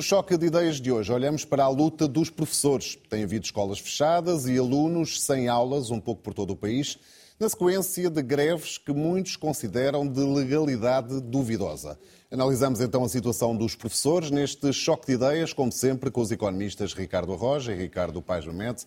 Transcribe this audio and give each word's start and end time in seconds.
No 0.00 0.02
choque 0.02 0.38
de 0.38 0.46
ideias 0.46 0.80
de 0.80 0.90
hoje, 0.90 1.12
olhamos 1.12 1.44
para 1.44 1.62
a 1.62 1.68
luta 1.68 2.08
dos 2.08 2.30
professores. 2.30 2.96
Tem 3.10 3.22
havido 3.22 3.44
escolas 3.44 3.78
fechadas 3.78 4.46
e 4.46 4.56
alunos 4.56 5.20
sem 5.20 5.46
aulas, 5.46 5.90
um 5.90 6.00
pouco 6.00 6.22
por 6.22 6.32
todo 6.32 6.54
o 6.54 6.56
país, 6.56 6.98
na 7.38 7.50
sequência 7.50 8.08
de 8.08 8.22
greves 8.22 8.78
que 8.78 8.94
muitos 8.94 9.36
consideram 9.36 10.08
de 10.08 10.20
legalidade 10.20 11.20
duvidosa. 11.20 12.00
Analisamos 12.30 12.80
então 12.80 13.04
a 13.04 13.10
situação 13.10 13.54
dos 13.54 13.74
professores 13.74 14.30
neste 14.30 14.72
choque 14.72 15.06
de 15.06 15.12
ideias, 15.12 15.52
como 15.52 15.70
sempre, 15.70 16.10
com 16.10 16.22
os 16.22 16.32
economistas 16.32 16.94
Ricardo 16.94 17.34
Roja 17.34 17.70
e 17.74 17.76
Ricardo 17.76 18.22
Paes 18.22 18.46
Mamete. 18.46 18.86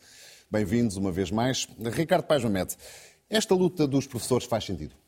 Bem-vindos 0.49 0.97
uma 0.97 1.11
vez 1.11 1.29
mais. 1.29 1.67
Ricardo 1.91 2.23
Paes 2.23 2.43
Mamete, 2.43 2.75
esta 3.29 3.53
luta 3.53 3.85
dos 3.85 4.07
professores 4.07 4.47
faz 4.47 4.65
sentido? 4.65 5.02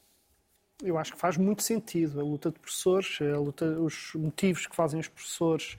Eu 0.83 0.97
acho 0.97 1.13
que 1.13 1.19
faz 1.19 1.37
muito 1.37 1.63
sentido. 1.63 2.19
A 2.19 2.23
luta 2.23 2.51
de 2.51 2.59
professores, 2.59 3.19
luta, 3.19 3.65
os 3.79 4.11
motivos 4.15 4.67
que 4.67 4.75
fazem 4.75 4.99
os 4.99 5.07
professores 5.07 5.77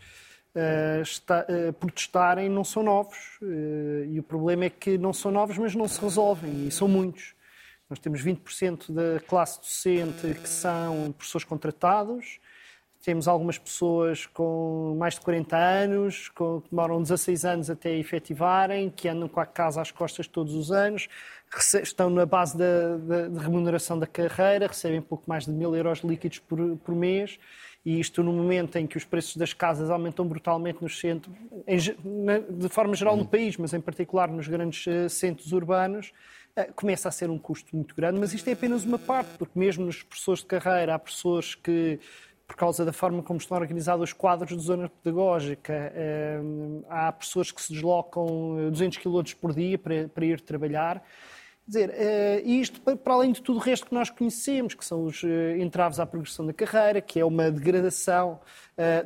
uh, 0.55 1.03
está, 1.03 1.47
uh, 1.49 1.73
protestarem 1.75 2.49
não 2.49 2.65
são 2.65 2.83
novos. 2.83 3.39
Uh, 3.43 4.05
e 4.09 4.19
o 4.19 4.23
problema 4.23 4.65
é 4.65 4.71
que 4.71 4.97
não 4.97 5.13
são 5.13 5.31
novos, 5.31 5.59
mas 5.59 5.75
não 5.75 5.87
se 5.87 6.01
resolvem. 6.01 6.67
E 6.67 6.71
são 6.71 6.89
muitos. 6.89 7.35
Nós 7.89 7.99
temos 7.99 8.23
20% 8.23 8.93
da 8.93 9.21
classe 9.21 9.61
docente 9.61 10.35
que 10.35 10.49
são 10.49 11.13
professores 11.13 11.45
contratados. 11.45 12.41
Temos 13.07 13.29
algumas 13.29 13.57
pessoas 13.57 14.27
com 14.27 14.97
mais 14.99 15.15
de 15.15 15.21
40 15.21 15.57
anos, 15.57 16.29
com, 16.31 16.61
que 16.61 16.71
demoram 16.71 17.01
16 17.01 17.45
anos 17.45 17.71
até 17.71 17.97
efetivarem, 17.97 18.91
que 18.91 19.09
andam 19.09 19.29
com 19.29 19.39
a 19.39 19.47
casa 19.47 19.81
às 19.81 19.93
costas 19.93 20.27
todos 20.27 20.55
os 20.55 20.73
anos 20.73 21.09
estão 21.83 22.11
na 22.11 22.27
base 22.27 22.59
da, 22.59 22.97
da, 22.97 23.29
de 23.29 23.39
remuneração 23.39 23.97
da 23.99 24.07
carreira, 24.07 24.67
recebem 24.67 25.01
pouco 25.01 25.25
mais 25.29 25.45
de 25.47 25.53
mil 25.53 25.75
euros 25.75 26.01
líquidos 26.01 26.41
por, 26.41 26.77
por 26.79 26.95
mês, 26.95 27.39
e 27.85 28.01
isto 28.01 28.23
no 28.23 28.33
momento 28.33 28.77
em 28.77 28.87
que 28.87 28.97
os 28.97 29.05
preços 29.05 29.37
das 29.37 29.53
casas 29.53 29.89
aumentam 29.89 30.27
brutalmente 30.27 30.83
nos 30.83 30.99
centros, 30.99 31.33
de 31.65 32.69
forma 32.69 32.95
geral 32.95 33.17
no 33.17 33.23
uhum. 33.23 33.29
país, 33.29 33.57
mas 33.57 33.73
em 33.73 33.81
particular 33.81 34.29
nos 34.29 34.49
grandes 34.49 34.85
uh, 34.87 35.09
centros 35.09 35.53
urbanos, 35.53 36.13
uh, 36.59 36.73
começa 36.75 37.09
a 37.09 37.13
ser 37.13 37.31
um 37.31 37.39
custo 37.39 37.75
muito 37.77 37.95
grande, 37.95 38.19
mas 38.19 38.35
isto 38.35 38.49
é 38.49 38.53
apenas 38.53 38.85
uma 38.85 38.99
parte, 38.99 39.39
porque 39.39 39.57
mesmo 39.57 39.87
nos 39.87 40.03
professores 40.03 40.41
de 40.41 40.47
carreira 40.47 40.97
há 40.97 40.99
professores 40.99 41.55
que 41.55 42.01
por 42.47 42.57
causa 42.57 42.85
da 42.85 42.93
forma 42.93 43.23
como 43.23 43.39
estão 43.39 43.59
organizados 43.59 44.11
os 44.11 44.13
quadros 44.13 44.57
de 44.57 44.63
zona 44.63 44.89
pedagógica. 44.89 45.73
Eh, 45.73 46.41
há 46.89 47.11
pessoas 47.11 47.51
que 47.51 47.61
se 47.61 47.73
deslocam 47.73 48.71
200 48.71 48.99
km 48.99 49.23
por 49.41 49.53
dia 49.53 49.77
para, 49.77 50.25
ir 50.25 50.41
trabalhar. 50.41 51.03
Quer 51.65 51.71
dizer, 51.71 51.91
uh, 51.91 52.49
isto 52.49 52.81
para 52.81 53.15
além 53.15 53.33
de 53.33 53.43
tudo 53.43 53.57
o 53.57 53.61
resto 53.61 53.87
que 53.87 53.95
nós 53.95 54.09
conhecemos, 54.09 54.73
que 54.73 54.85
são 54.85 55.03
os 55.03 55.25
uh, 55.25 55.57
entraves 55.59 55.99
à 55.99 56.07
progressão 56.07 56.47
da 56.47 56.53
carreira, 56.53 57.01
que 57.01 57.19
é 57.19 57.25
uma 57.25 57.51
degradação 57.51 58.39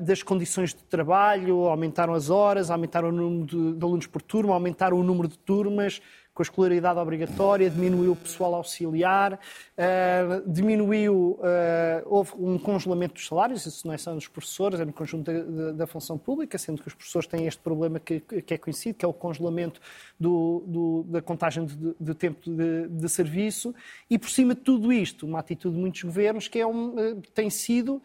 das 0.00 0.20
condições 0.20 0.74
de 0.74 0.82
trabalho, 0.82 1.68
aumentaram 1.68 2.12
as 2.12 2.28
horas, 2.28 2.72
aumentaram 2.72 3.08
o 3.08 3.12
número 3.12 3.72
de 3.72 3.84
alunos 3.84 4.08
por 4.08 4.20
turma, 4.20 4.52
aumentaram 4.52 4.98
o 4.98 5.02
número 5.04 5.28
de 5.28 5.38
turmas, 5.38 6.02
com 6.40 6.42
a 6.42 6.44
escolaridade 6.44 6.98
obrigatória, 6.98 7.68
diminuiu 7.68 8.12
o 8.12 8.16
pessoal 8.16 8.54
auxiliar, 8.54 9.34
uh, 9.34 10.50
diminuiu, 10.50 11.38
uh, 11.38 12.02
houve 12.06 12.32
um 12.38 12.58
congelamento 12.58 13.14
dos 13.14 13.26
salários, 13.26 13.66
isso 13.66 13.86
não 13.86 13.92
é 13.92 13.98
só 13.98 14.14
dos 14.14 14.26
professores, 14.26 14.80
é 14.80 14.84
no 14.86 14.92
conjunto 14.92 15.30
da, 15.30 15.72
da, 15.72 15.86
função 15.86 16.16
pública, 16.16 16.56
sendo 16.56 16.80
que 16.80 16.88
os 16.88 16.94
professores 16.94 17.28
têm 17.28 17.46
este 17.46 17.60
problema 17.60 18.00
que, 18.00 18.20
que 18.20 18.54
é 18.54 18.56
conhecido, 18.56 18.94
que 18.96 19.04
é 19.04 19.08
o 19.08 19.12
congelamento 19.12 19.82
do, 20.18 20.64
do, 20.66 21.02
da 21.08 21.20
contagem 21.20 21.66
de, 21.66 21.94
de 22.00 22.14
tempo 22.14 22.50
de, 22.50 22.88
de, 22.88 23.08
serviço, 23.10 23.74
e 24.08 24.18
por 24.18 24.30
cima 24.30 24.54
de 24.54 24.62
tudo 24.62 24.90
isto, 24.90 25.26
uma 25.26 25.40
atitude 25.40 25.74
de 25.74 25.80
muitos 25.80 26.02
governos 26.02 26.48
que 26.48 26.58
é 26.58 26.66
um, 26.66 26.94
uh, 26.94 27.22
tem 27.34 27.50
sido 27.50 28.00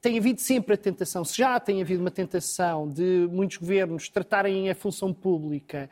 tem 0.00 0.18
havido 0.18 0.40
sempre 0.40 0.74
a 0.74 0.78
tentação, 0.78 1.24
se 1.24 1.36
já 1.36 1.60
tem 1.60 1.82
havido 1.82 2.00
uma 2.00 2.10
tentação 2.10 2.88
de 2.88 3.28
muitos 3.30 3.58
governos 3.58 4.08
tratarem 4.08 4.70
a 4.70 4.74
função 4.74 5.12
pública 5.12 5.90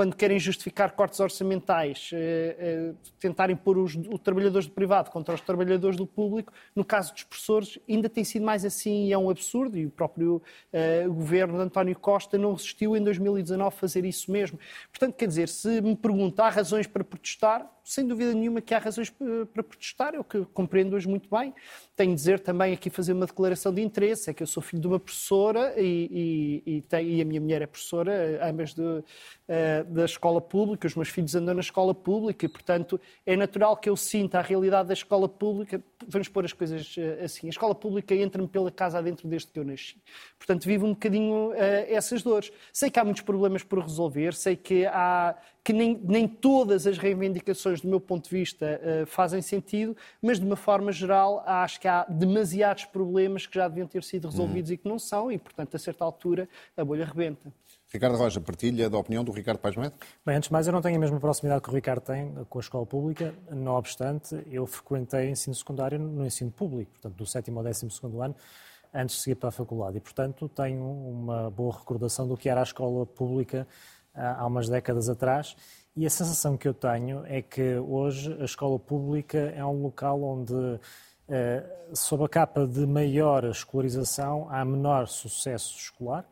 quando 0.00 0.16
querem 0.16 0.38
justificar 0.38 0.92
cortes 0.92 1.20
orçamentais, 1.20 2.10
eh, 2.14 2.56
eh, 2.58 2.94
tentarem 3.18 3.54
pôr 3.54 3.76
os, 3.76 3.98
trabalhadores 4.22 4.66
do 4.66 4.72
privado 4.72 5.10
contra 5.10 5.34
os 5.34 5.42
trabalhadores 5.42 5.94
do 5.94 6.06
público, 6.06 6.54
no 6.74 6.82
caso 6.84 7.12
dos 7.12 7.24
professores, 7.24 7.78
ainda 7.86 8.08
tem 8.08 8.24
sido 8.24 8.46
mais 8.46 8.64
assim 8.64 9.08
e 9.08 9.12
é 9.12 9.18
um 9.18 9.28
absurdo. 9.28 9.76
E 9.76 9.84
o 9.84 9.90
próprio 9.90 10.40
eh, 10.72 11.06
governo 11.06 11.58
de 11.58 11.64
António 11.64 11.98
Costa 11.98 12.38
não 12.38 12.54
resistiu 12.54 12.96
em 12.96 13.04
2019 13.04 13.68
a 13.68 13.70
fazer 13.70 14.06
isso 14.06 14.32
mesmo. 14.32 14.58
Portanto, 14.90 15.16
quer 15.16 15.26
dizer, 15.26 15.50
se 15.50 15.82
me 15.82 15.94
pergunta, 15.94 16.44
há 16.44 16.48
razões 16.48 16.86
para 16.86 17.04
protestar? 17.04 17.70
Sem 17.84 18.06
dúvida 18.06 18.32
nenhuma 18.32 18.60
que 18.60 18.72
há 18.72 18.78
razões 18.78 19.10
para 19.52 19.62
protestar, 19.64 20.14
eu 20.14 20.22
que 20.22 20.44
compreendo 20.54 20.94
hoje 20.94 21.08
muito 21.08 21.28
bem. 21.28 21.52
Tenho 21.96 22.10
de 22.10 22.16
dizer 22.16 22.38
também 22.38 22.72
aqui, 22.72 22.88
fazer 22.88 23.12
uma 23.12 23.26
declaração 23.26 23.74
de 23.74 23.82
interesse, 23.82 24.30
é 24.30 24.34
que 24.34 24.42
eu 24.42 24.46
sou 24.46 24.62
filho 24.62 24.80
de 24.80 24.86
uma 24.86 25.00
professora 25.00 25.74
e, 25.76 26.62
e, 26.64 26.76
e, 26.76 26.82
tem, 26.82 27.16
e 27.16 27.20
a 27.20 27.24
minha 27.24 27.40
mulher 27.40 27.62
é 27.62 27.66
professora, 27.66 28.38
ambas 28.48 28.74
de, 28.74 29.02
da 29.88 30.04
escola 30.04 30.40
pública, 30.40 30.86
os 30.86 30.94
meus 30.94 31.08
filhos 31.08 31.34
andam 31.34 31.54
na 31.54 31.60
escola 31.60 31.94
pública 31.94 32.46
e, 32.46 32.48
portanto, 32.48 33.00
é 33.26 33.36
natural 33.36 33.76
que 33.76 33.88
eu 33.88 33.96
sinta 33.96 34.38
a 34.38 34.42
realidade 34.42 34.88
da 34.88 34.94
escola 34.94 35.28
pública. 35.28 35.82
Vamos 36.06 36.28
pôr 36.28 36.44
as 36.44 36.52
coisas 36.52 36.94
eh, 36.96 37.24
assim. 37.24 37.46
A 37.46 37.50
escola 37.50 37.74
pública 37.74 38.14
entra-me 38.14 38.48
pela 38.48 38.70
casa 38.70 38.98
adentro 38.98 39.28
desde 39.28 39.48
que 39.48 39.58
eu 39.58 39.64
nasci. 39.64 39.96
Portanto, 40.38 40.64
vivo 40.64 40.86
um 40.86 40.90
bocadinho 40.90 41.50
uh, 41.50 41.54
essas 41.88 42.22
dores. 42.22 42.52
Sei 42.72 42.90
que 42.90 42.98
há 42.98 43.04
muitos 43.04 43.22
problemas 43.22 43.62
por 43.62 43.80
resolver, 43.80 44.34
sei 44.34 44.56
que 44.56 44.86
há 44.86 45.36
que 45.62 45.74
nem, 45.74 46.00
nem 46.02 46.26
todas 46.26 46.86
as 46.86 46.96
reivindicações, 46.96 47.82
do 47.82 47.88
meu 47.88 48.00
ponto 48.00 48.30
de 48.30 48.34
vista, 48.34 48.80
uh, 48.82 49.06
fazem 49.06 49.42
sentido, 49.42 49.94
mas 50.22 50.40
de 50.40 50.46
uma 50.46 50.56
forma 50.56 50.90
geral 50.90 51.42
acho 51.46 51.78
que 51.78 51.86
há 51.86 52.04
demasiados 52.08 52.86
problemas 52.86 53.46
que 53.46 53.56
já 53.56 53.68
deviam 53.68 53.86
ter 53.86 54.02
sido 54.02 54.28
resolvidos 54.28 54.70
uhum. 54.70 54.74
e 54.74 54.78
que 54.78 54.88
não 54.88 54.98
são, 54.98 55.30
e 55.30 55.38
portanto, 55.38 55.74
a 55.74 55.78
certa 55.78 56.02
altura, 56.02 56.48
a 56.76 56.84
bolha 56.84 57.04
rebenta. 57.04 57.52
Ricardo 57.92 58.16
Roja, 58.16 58.40
partilha 58.40 58.88
da 58.88 58.96
opinião 58.96 59.24
do 59.24 59.32
Ricardo 59.32 59.58
Paes 59.58 59.74
Bem, 59.74 60.36
antes 60.36 60.48
de 60.48 60.52
mais, 60.52 60.64
eu 60.64 60.72
não 60.72 60.80
tenho 60.80 60.94
a 60.94 60.98
mesma 61.00 61.18
proximidade 61.18 61.60
que 61.60 61.70
o 61.70 61.74
Ricardo 61.74 62.02
tem 62.02 62.32
com 62.48 62.58
a 62.58 62.60
escola 62.60 62.86
pública, 62.86 63.34
não 63.50 63.72
obstante, 63.72 64.40
eu 64.48 64.64
frequentei 64.64 65.28
ensino 65.28 65.56
secundário 65.56 65.98
no 65.98 66.24
ensino 66.24 66.52
público, 66.52 66.92
portanto, 66.92 67.16
do 67.16 67.26
sétimo 67.26 67.58
ao 67.58 67.64
décimo 67.64 67.90
segundo 67.90 68.22
ano, 68.22 68.36
antes 68.94 69.16
de 69.16 69.22
seguir 69.22 69.34
para 69.34 69.48
a 69.48 69.52
faculdade. 69.52 69.96
E, 69.96 70.00
portanto, 70.00 70.48
tenho 70.48 70.84
uma 70.84 71.50
boa 71.50 71.76
recordação 71.76 72.28
do 72.28 72.36
que 72.36 72.48
era 72.48 72.60
a 72.60 72.62
escola 72.62 73.04
pública 73.04 73.66
há 74.14 74.46
umas 74.46 74.68
décadas 74.68 75.08
atrás. 75.08 75.56
E 75.96 76.06
a 76.06 76.10
sensação 76.10 76.56
que 76.56 76.68
eu 76.68 76.74
tenho 76.74 77.24
é 77.26 77.42
que 77.42 77.74
hoje 77.74 78.36
a 78.40 78.44
escola 78.44 78.78
pública 78.78 79.52
é 79.56 79.64
um 79.64 79.82
local 79.82 80.22
onde, 80.22 80.54
eh, 81.28 81.64
sob 81.92 82.22
a 82.24 82.28
capa 82.28 82.68
de 82.68 82.86
maior 82.86 83.44
escolarização, 83.46 84.46
há 84.48 84.64
menor 84.64 85.08
sucesso 85.08 85.76
escolar 85.76 86.24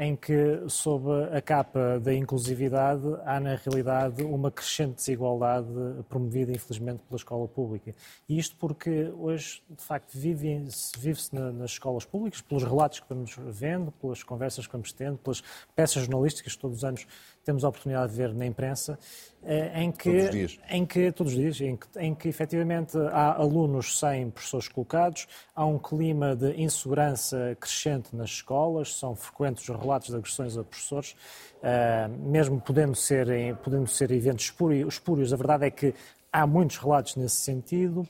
em 0.00 0.16
que, 0.16 0.62
sob 0.66 1.10
a 1.30 1.42
capa 1.42 2.00
da 2.00 2.14
inclusive,dade 2.14 3.06
há 3.22 3.38
na 3.38 3.54
realidade 3.54 4.22
uma 4.22 4.50
crescente 4.50 4.96
desigualdade 4.96 5.68
promovida, 6.08 6.50
infelizmente, 6.50 7.02
pela 7.06 7.18
escola 7.18 7.46
pública. 7.46 7.94
E 8.26 8.38
isto 8.38 8.56
porque 8.56 9.12
hoje, 9.14 9.62
de 9.68 9.84
facto, 9.84 10.18
vive-se 10.18 10.98
vive 10.98 11.20
nas 11.52 11.72
escolas 11.72 12.06
públicas, 12.06 12.40
pelos 12.40 12.64
relatos 12.64 13.00
que 13.00 13.06
vamos 13.10 13.36
vendo, 13.50 13.92
pelas 13.92 14.22
conversas 14.22 14.66
que 14.66 14.72
vamos 14.72 14.90
tendo, 14.90 15.18
pelas 15.18 15.42
peças 15.76 16.04
jornalísticas 16.04 16.54
que 16.54 16.58
todos 16.58 16.78
os 16.78 16.84
anos 16.84 17.06
temos 17.44 17.64
a 17.64 17.68
oportunidade 17.68 18.12
de 18.12 18.18
ver 18.18 18.34
na 18.34 18.46
imprensa, 18.46 18.98
eh, 19.42 19.82
em 19.82 19.90
que, 19.90 20.10
todos 20.10 20.24
os 20.24 20.30
dias, 20.30 20.58
em 20.68 20.86
que, 20.86 21.12
todos 21.12 21.32
os 21.32 21.38
dias 21.38 21.60
em, 21.60 21.76
que, 21.76 21.86
em 21.98 22.14
que 22.14 22.28
efetivamente 22.28 22.98
há 23.12 23.34
alunos 23.34 23.98
sem 23.98 24.30
professores 24.30 24.68
colocados, 24.68 25.26
há 25.54 25.64
um 25.64 25.78
clima 25.78 26.36
de 26.36 26.60
insegurança 26.60 27.56
crescente 27.58 28.14
nas 28.14 28.30
escolas, 28.30 28.94
são 28.94 29.16
frequentes 29.16 29.68
os 29.68 29.76
relatos 29.76 30.08
de 30.08 30.16
agressões 30.16 30.56
a 30.56 30.64
professores, 30.64 31.16
eh, 31.62 32.08
mesmo 32.08 32.60
podendo 32.60 32.94
ser, 32.94 33.26
podendo 33.62 33.86
ser 33.86 34.10
eventos 34.10 34.52
espúrios, 34.88 35.32
a 35.32 35.36
verdade 35.36 35.66
é 35.66 35.70
que 35.70 35.94
há 36.32 36.46
muitos 36.46 36.78
relatos 36.78 37.16
nesse 37.16 37.36
sentido. 37.36 38.06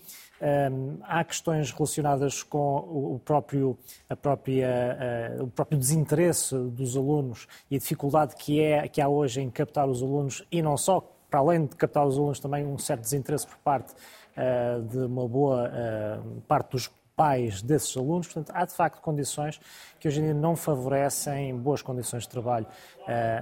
Há 1.02 1.22
questões 1.22 1.70
relacionadas 1.70 2.42
com 2.42 2.78
o 2.78 3.20
próprio, 3.22 3.76
a 4.08 4.16
própria, 4.16 5.36
uh, 5.38 5.44
o 5.44 5.48
próprio 5.48 5.78
desinteresse 5.78 6.56
dos 6.56 6.96
alunos 6.96 7.46
e 7.70 7.76
a 7.76 7.78
dificuldade 7.78 8.34
que, 8.36 8.58
é, 8.58 8.88
que 8.88 9.02
há 9.02 9.08
hoje 9.08 9.42
em 9.42 9.50
captar 9.50 9.86
os 9.86 10.02
alunos 10.02 10.42
e 10.50 10.62
não 10.62 10.78
só, 10.78 11.00
para 11.28 11.40
além 11.40 11.66
de 11.66 11.76
captar 11.76 12.06
os 12.06 12.16
alunos, 12.16 12.40
também 12.40 12.64
um 12.64 12.78
certo 12.78 13.02
desinteresse 13.02 13.46
por 13.46 13.58
parte 13.58 13.92
uh, 13.92 14.82
de 14.82 14.98
uma 14.98 15.28
boa 15.28 15.68
uh, 15.68 16.40
parte 16.48 16.70
dos 16.70 16.90
pais 17.14 17.60
desses 17.60 17.94
alunos. 17.94 18.26
Portanto, 18.26 18.50
há 18.56 18.64
de 18.64 18.72
facto 18.72 19.02
condições 19.02 19.60
que 19.98 20.08
hoje 20.08 20.20
em 20.20 20.24
dia 20.24 20.34
não 20.34 20.56
favorecem 20.56 21.54
boas 21.54 21.82
condições 21.82 22.22
de 22.22 22.30
trabalho 22.30 22.66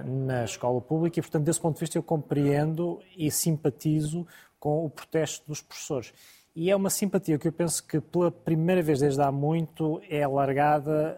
na 0.05 0.43
escola 0.43 0.81
pública 0.81 1.17
e, 1.17 1.21
portanto, 1.21 1.45
desse 1.45 1.61
ponto 1.61 1.75
de 1.75 1.79
vista, 1.79 1.97
eu 1.97 2.03
compreendo 2.03 2.99
e 3.15 3.31
simpatizo 3.31 4.27
com 4.59 4.85
o 4.85 4.89
protesto 4.89 5.47
dos 5.47 5.61
professores. 5.61 6.13
E 6.61 6.69
é 6.69 6.75
uma 6.75 6.89
simpatia 6.89 7.39
que 7.39 7.47
eu 7.47 7.53
penso 7.53 7.81
que 7.81 8.01
pela 8.01 8.29
primeira 8.29 8.81
vez 8.81 8.99
desde 8.99 9.21
há 9.21 9.31
muito 9.31 10.01
é 10.09 10.23
alargada 10.23 11.17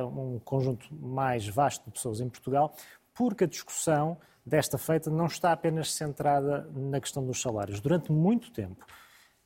a 0.00 0.06
um 0.06 0.38
conjunto 0.42 0.88
mais 0.94 1.46
vasto 1.46 1.84
de 1.84 1.90
pessoas 1.90 2.22
em 2.22 2.28
Portugal, 2.30 2.74
porque 3.12 3.44
a 3.44 3.46
discussão 3.46 4.16
desta 4.46 4.78
feita 4.78 5.10
não 5.10 5.26
está 5.26 5.52
apenas 5.52 5.92
centrada 5.92 6.66
na 6.74 6.98
questão 7.02 7.22
dos 7.22 7.38
salários. 7.38 7.80
Durante 7.80 8.10
muito 8.10 8.50
tempo, 8.50 8.86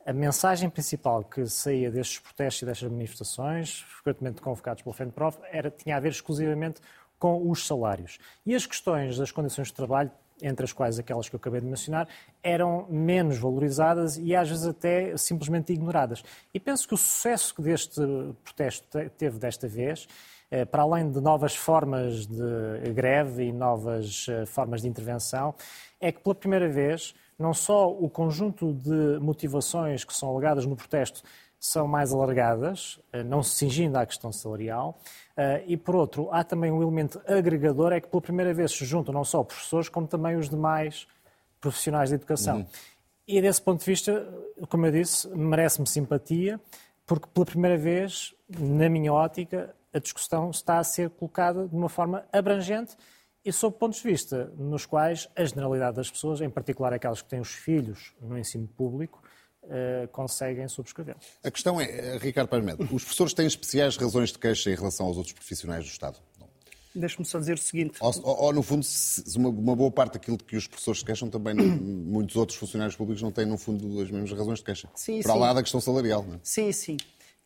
A 0.05 0.12
mensagem 0.12 0.69
principal 0.69 1.23
que 1.23 1.47
saía 1.47 1.89
destes 1.89 2.19
protestos 2.19 2.62
e 2.62 2.67
destas 2.67 2.91
manifestações, 2.91 3.85
frequentemente 4.03 4.43
convocados 4.43 4.83
pelo 4.83 4.93
FENPROF, 4.93 5.39
era, 5.53 5.71
tinha 5.71 5.97
a 5.97 6.00
ver 6.00 6.11
exclusivamente 6.11 6.81
com 7.21 7.49
os 7.49 7.65
salários. 7.65 8.19
E 8.44 8.53
as 8.53 8.67
questões 8.67 9.17
das 9.17 9.31
condições 9.31 9.69
de 9.69 9.75
trabalho 9.75 10.11
entre 10.40 10.64
as 10.64 10.73
quais 10.73 10.99
aquelas 10.99 11.29
que 11.29 11.34
eu 11.34 11.38
acabei 11.38 11.61
de 11.61 11.67
mencionar, 11.67 12.08
eram 12.43 12.87
menos 12.88 13.38
valorizadas 13.38 14.17
e 14.17 14.34
às 14.34 14.49
vezes 14.49 14.67
até 14.67 15.17
simplesmente 15.17 15.73
ignoradas. 15.73 16.23
E 16.52 16.61
penso 16.61 16.87
que 16.87 16.94
o 16.94 16.96
sucesso 16.96 17.55
que 17.55 17.62
deste 17.62 18.00
protesto 18.44 18.87
teve 19.17 19.38
desta 19.38 19.69
vez, 19.69 20.06
eh, 20.50 20.64
para 20.64 20.82
além 20.82 21.11
de 21.11 21.20
novas 21.20 21.55
formas 21.55 22.26
de 22.26 22.93
greve 22.93 23.44
e 23.44 23.52
novas 23.52 24.26
eh, 24.29 24.46
formas 24.46 24.82
de 24.82 24.88
intervenção, 24.88 25.55
é 26.00 26.11
que 26.11 26.20
pela 26.20 26.34
primeira 26.34 26.69
vez 26.69 27.14
não 27.38 27.52
só 27.55 27.90
o 27.90 28.08
conjunto 28.08 28.73
de 28.73 29.19
motivações 29.20 30.05
que 30.05 30.14
são 30.14 30.29
alegadas 30.29 30.67
no 30.67 30.76
protesto 30.76 31.23
são 31.58 31.87
mais 31.87 32.12
alargadas, 32.12 32.99
eh, 33.12 33.23
não 33.23 33.40
se 33.40 33.55
cingindo 33.55 33.96
à 33.96 34.05
questão 34.05 34.32
salarial, 34.32 34.99
e, 35.67 35.76
por 35.76 35.96
outro, 35.96 36.29
há 36.31 36.44
também 36.44 36.70
um 36.70 36.82
elemento 36.82 37.20
agregador, 37.26 37.93
é 37.93 38.00
que 38.00 38.08
pela 38.08 38.20
primeira 38.20 38.52
vez 38.52 38.73
se 38.73 38.84
juntam 38.84 39.14
não 39.14 39.25
só 39.25 39.43
professores, 39.43 39.88
como 39.88 40.06
também 40.06 40.37
os 40.37 40.49
demais 40.49 41.06
profissionais 41.61 42.11
de 42.11 42.17
educação. 42.17 42.58
Uhum. 42.58 42.67
E, 43.26 43.40
desse 43.40 43.62
ponto 43.62 43.81
de 43.81 43.87
vista, 43.87 44.26
como 44.69 44.87
eu 44.87 44.93
disse, 44.93 45.29
merece-me 45.29 45.87
simpatia, 45.87 46.61
porque 47.06 47.26
pela 47.32 47.46
primeira 47.46 47.79
vez, 47.79 48.34
na 48.58 48.88
minha 48.88 49.12
ótica, 49.12 49.75
a 49.93 49.99
discussão 49.99 50.50
está 50.50 50.79
a 50.79 50.84
ser 50.84 51.11
colocada 51.11 51.69
de 51.69 51.75
uma 51.75 51.88
forma 51.88 52.25
abrangente 52.32 52.96
e 53.44 53.52
sob 53.52 53.76
pontos 53.76 54.00
de 54.00 54.08
vista 54.08 54.52
nos 54.56 54.87
quais 54.87 55.29
a 55.37 55.44
generalidade 55.44 55.96
das 55.96 56.11
pessoas, 56.11 56.40
em 56.40 56.49
particular 56.49 56.93
aquelas 56.93 57.23
que 57.23 57.29
têm 57.29 57.40
os 57.40 57.52
filhos 57.52 58.14
no 58.20 58.38
ensino 58.38 58.67
público, 58.67 59.22
uh, 59.64 60.09
conseguem 60.09 60.69
subscrever. 60.69 61.17
A 61.43 61.50
questão 61.50 61.81
é, 61.81 61.85
eh, 61.85 62.19
Ricardo 62.19 62.49
Parmedo, 62.49 62.82
os 62.85 63.03
professores 63.03 63.32
têm 63.32 63.47
especiais 63.47 63.97
razões 63.97 64.32
de 64.32 64.38
queixa 64.38 64.70
em 64.70 64.75
relação 64.75 65.06
aos 65.06 65.17
outros 65.17 65.32
profissionais 65.32 65.85
do 65.85 65.91
Estado? 65.91 66.19
Deixe-me 66.94 67.25
só 67.25 67.38
dizer 67.38 67.55
o 67.55 67.59
seguinte. 67.59 67.97
Ou, 68.00 68.12
ou, 68.23 68.43
ou 68.43 68.53
no 68.53 68.62
fundo, 68.62 68.87
uma, 69.37 69.49
uma, 69.49 69.76
boa 69.76 69.91
parte 69.91 70.14
daquilo 70.14 70.37
que 70.37 70.56
os 70.56 70.67
professores 70.67 71.00
se 71.00 71.05
queixam, 71.06 71.31
também 71.31 71.55
não, 71.55 71.64
muitos 71.64 72.37
outros 72.37 72.59
funcionários 72.59 72.94
públicos 72.94 73.23
não 73.23 73.32
têm, 73.32 73.47
no 73.47 73.56
fundo, 73.56 74.00
as 74.00 74.11
mesmas 74.11 74.31
razões 74.31 74.59
de 74.59 74.64
queixa. 74.67 74.88
Sim, 74.94 75.23
Para 75.23 75.32
sim. 75.32 75.38
lá 75.38 75.53
da 75.55 75.62
questão 75.62 75.81
salarial. 75.81 76.23
Não 76.23 76.35
é? 76.35 76.41
Sim, 76.43 76.70
sim. 76.70 76.99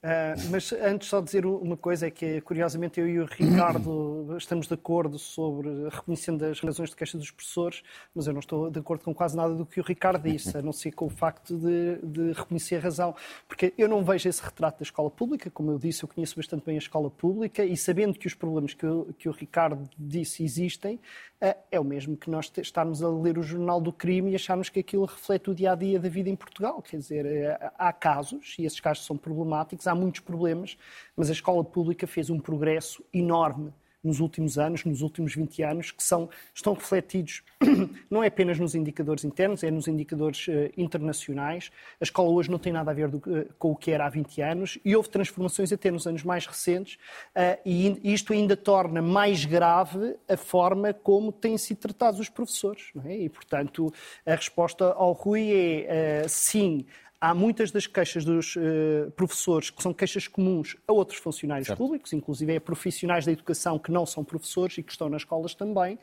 Uh, 0.06 0.50
mas 0.52 0.72
antes 0.72 1.08
só 1.08 1.20
dizer 1.20 1.44
uma 1.44 1.76
coisa, 1.76 2.06
é 2.06 2.10
que 2.12 2.40
curiosamente 2.42 3.00
eu 3.00 3.08
e 3.08 3.18
o 3.18 3.24
Ricardo 3.24 4.28
estamos 4.38 4.68
de 4.68 4.74
acordo 4.74 5.18
sobre 5.18 5.68
reconhecendo 5.88 6.44
as 6.44 6.60
razões 6.60 6.90
de 6.90 6.96
queixa 6.96 7.18
dos 7.18 7.32
professores, 7.32 7.82
mas 8.14 8.28
eu 8.28 8.32
não 8.32 8.38
estou 8.38 8.70
de 8.70 8.78
acordo 8.78 9.02
com 9.02 9.12
quase 9.12 9.36
nada 9.36 9.52
do 9.52 9.66
que 9.66 9.80
o 9.80 9.82
Ricardo 9.82 10.22
disse, 10.22 10.56
a 10.56 10.62
não 10.62 10.72
ser 10.72 10.92
com 10.92 11.06
o 11.06 11.10
facto 11.10 11.58
de, 11.58 11.96
de 12.04 12.32
reconhecer 12.34 12.76
a 12.76 12.80
razão. 12.80 13.16
Porque 13.48 13.74
eu 13.76 13.88
não 13.88 14.04
vejo 14.04 14.28
esse 14.28 14.40
retrato 14.40 14.78
da 14.78 14.84
escola 14.84 15.10
pública, 15.10 15.50
como 15.50 15.72
eu 15.72 15.78
disse, 15.78 16.04
eu 16.04 16.08
conheço 16.08 16.36
bastante 16.36 16.64
bem 16.64 16.76
a 16.76 16.78
escola 16.78 17.10
pública 17.10 17.64
e 17.64 17.76
sabendo 17.76 18.16
que 18.16 18.28
os 18.28 18.34
problemas 18.34 18.74
que, 18.74 18.86
eu, 18.86 19.12
que 19.18 19.28
o 19.28 19.32
Ricardo 19.32 19.90
disse 19.98 20.44
existem, 20.44 21.00
uh, 21.42 21.54
é 21.68 21.80
o 21.80 21.84
mesmo 21.84 22.16
que 22.16 22.30
nós 22.30 22.52
estarmos 22.58 23.02
a 23.02 23.08
ler 23.08 23.38
o 23.38 23.42
Jornal 23.42 23.80
do 23.80 23.92
Crime 23.92 24.30
e 24.30 24.36
acharmos 24.36 24.68
que 24.68 24.78
aquilo 24.78 25.04
reflete 25.04 25.50
o 25.50 25.54
dia 25.54 25.72
a 25.72 25.74
dia 25.74 25.98
da 25.98 26.08
vida 26.08 26.30
em 26.30 26.36
Portugal. 26.36 26.80
Quer 26.80 26.98
dizer, 26.98 27.26
uh, 27.26 27.70
há 27.76 27.92
casos, 27.92 28.54
e 28.56 28.64
esses 28.64 28.78
casos 28.78 29.04
são 29.04 29.16
problemáticos, 29.16 29.88
há 29.88 29.95
muitos 29.96 30.20
problemas, 30.20 30.76
mas 31.16 31.28
a 31.28 31.32
escola 31.32 31.64
pública 31.64 32.06
fez 32.06 32.30
um 32.30 32.38
progresso 32.38 33.02
enorme 33.12 33.72
nos 34.06 34.20
últimos 34.20 34.56
anos, 34.56 34.84
nos 34.84 35.02
últimos 35.02 35.34
20 35.34 35.62
anos, 35.62 35.90
que 35.90 36.02
são, 36.02 36.30
estão 36.54 36.74
refletidos 36.74 37.42
não 38.10 38.22
é 38.22 38.28
apenas 38.28 38.58
nos 38.58 38.74
indicadores 38.74 39.24
internos, 39.24 39.64
é 39.64 39.70
nos 39.70 39.88
indicadores 39.88 40.46
uh, 40.48 40.70
internacionais. 40.76 41.70
A 42.00 42.04
escola 42.04 42.30
hoje 42.30 42.50
não 42.50 42.58
tem 42.58 42.72
nada 42.72 42.90
a 42.90 42.94
ver 42.94 43.08
do, 43.08 43.18
uh, 43.18 43.46
com 43.58 43.72
o 43.72 43.76
que 43.76 43.90
era 43.90 44.06
há 44.06 44.08
20 44.08 44.40
anos 44.42 44.78
e 44.84 44.94
houve 44.94 45.08
transformações 45.08 45.72
até 45.72 45.90
nos 45.90 46.06
anos 46.06 46.22
mais 46.22 46.46
recentes 46.46 46.94
uh, 47.34 47.58
e 47.64 48.12
isto 48.12 48.32
ainda 48.32 48.56
torna 48.56 49.02
mais 49.02 49.44
grave 49.44 50.16
a 50.28 50.36
forma 50.36 50.92
como 50.92 51.32
têm 51.32 51.58
sido 51.58 51.78
tratados 51.78 52.20
os 52.20 52.28
professores. 52.28 52.92
É? 53.04 53.16
E, 53.16 53.28
portanto, 53.28 53.92
a 54.24 54.34
resposta 54.34 54.84
ao 54.92 55.12
Rui 55.12 55.50
é 55.86 56.26
sim, 56.28 56.86
Há 57.18 57.34
muitas 57.34 57.70
das 57.70 57.86
queixas 57.86 58.24
dos 58.24 58.56
uh, 58.56 59.10
professores 59.16 59.70
que 59.70 59.82
são 59.82 59.94
queixas 59.94 60.28
comuns 60.28 60.76
a 60.86 60.92
outros 60.92 61.18
funcionários 61.18 61.66
certo. 61.66 61.78
públicos, 61.78 62.12
inclusive 62.12 62.56
a 62.56 62.60
profissionais 62.60 63.24
da 63.24 63.32
educação 63.32 63.78
que 63.78 63.90
não 63.90 64.04
são 64.04 64.22
professores 64.22 64.76
e 64.76 64.82
que 64.82 64.92
estão 64.92 65.08
nas 65.08 65.22
escolas 65.22 65.54
também, 65.54 65.94
uh, 65.94 65.98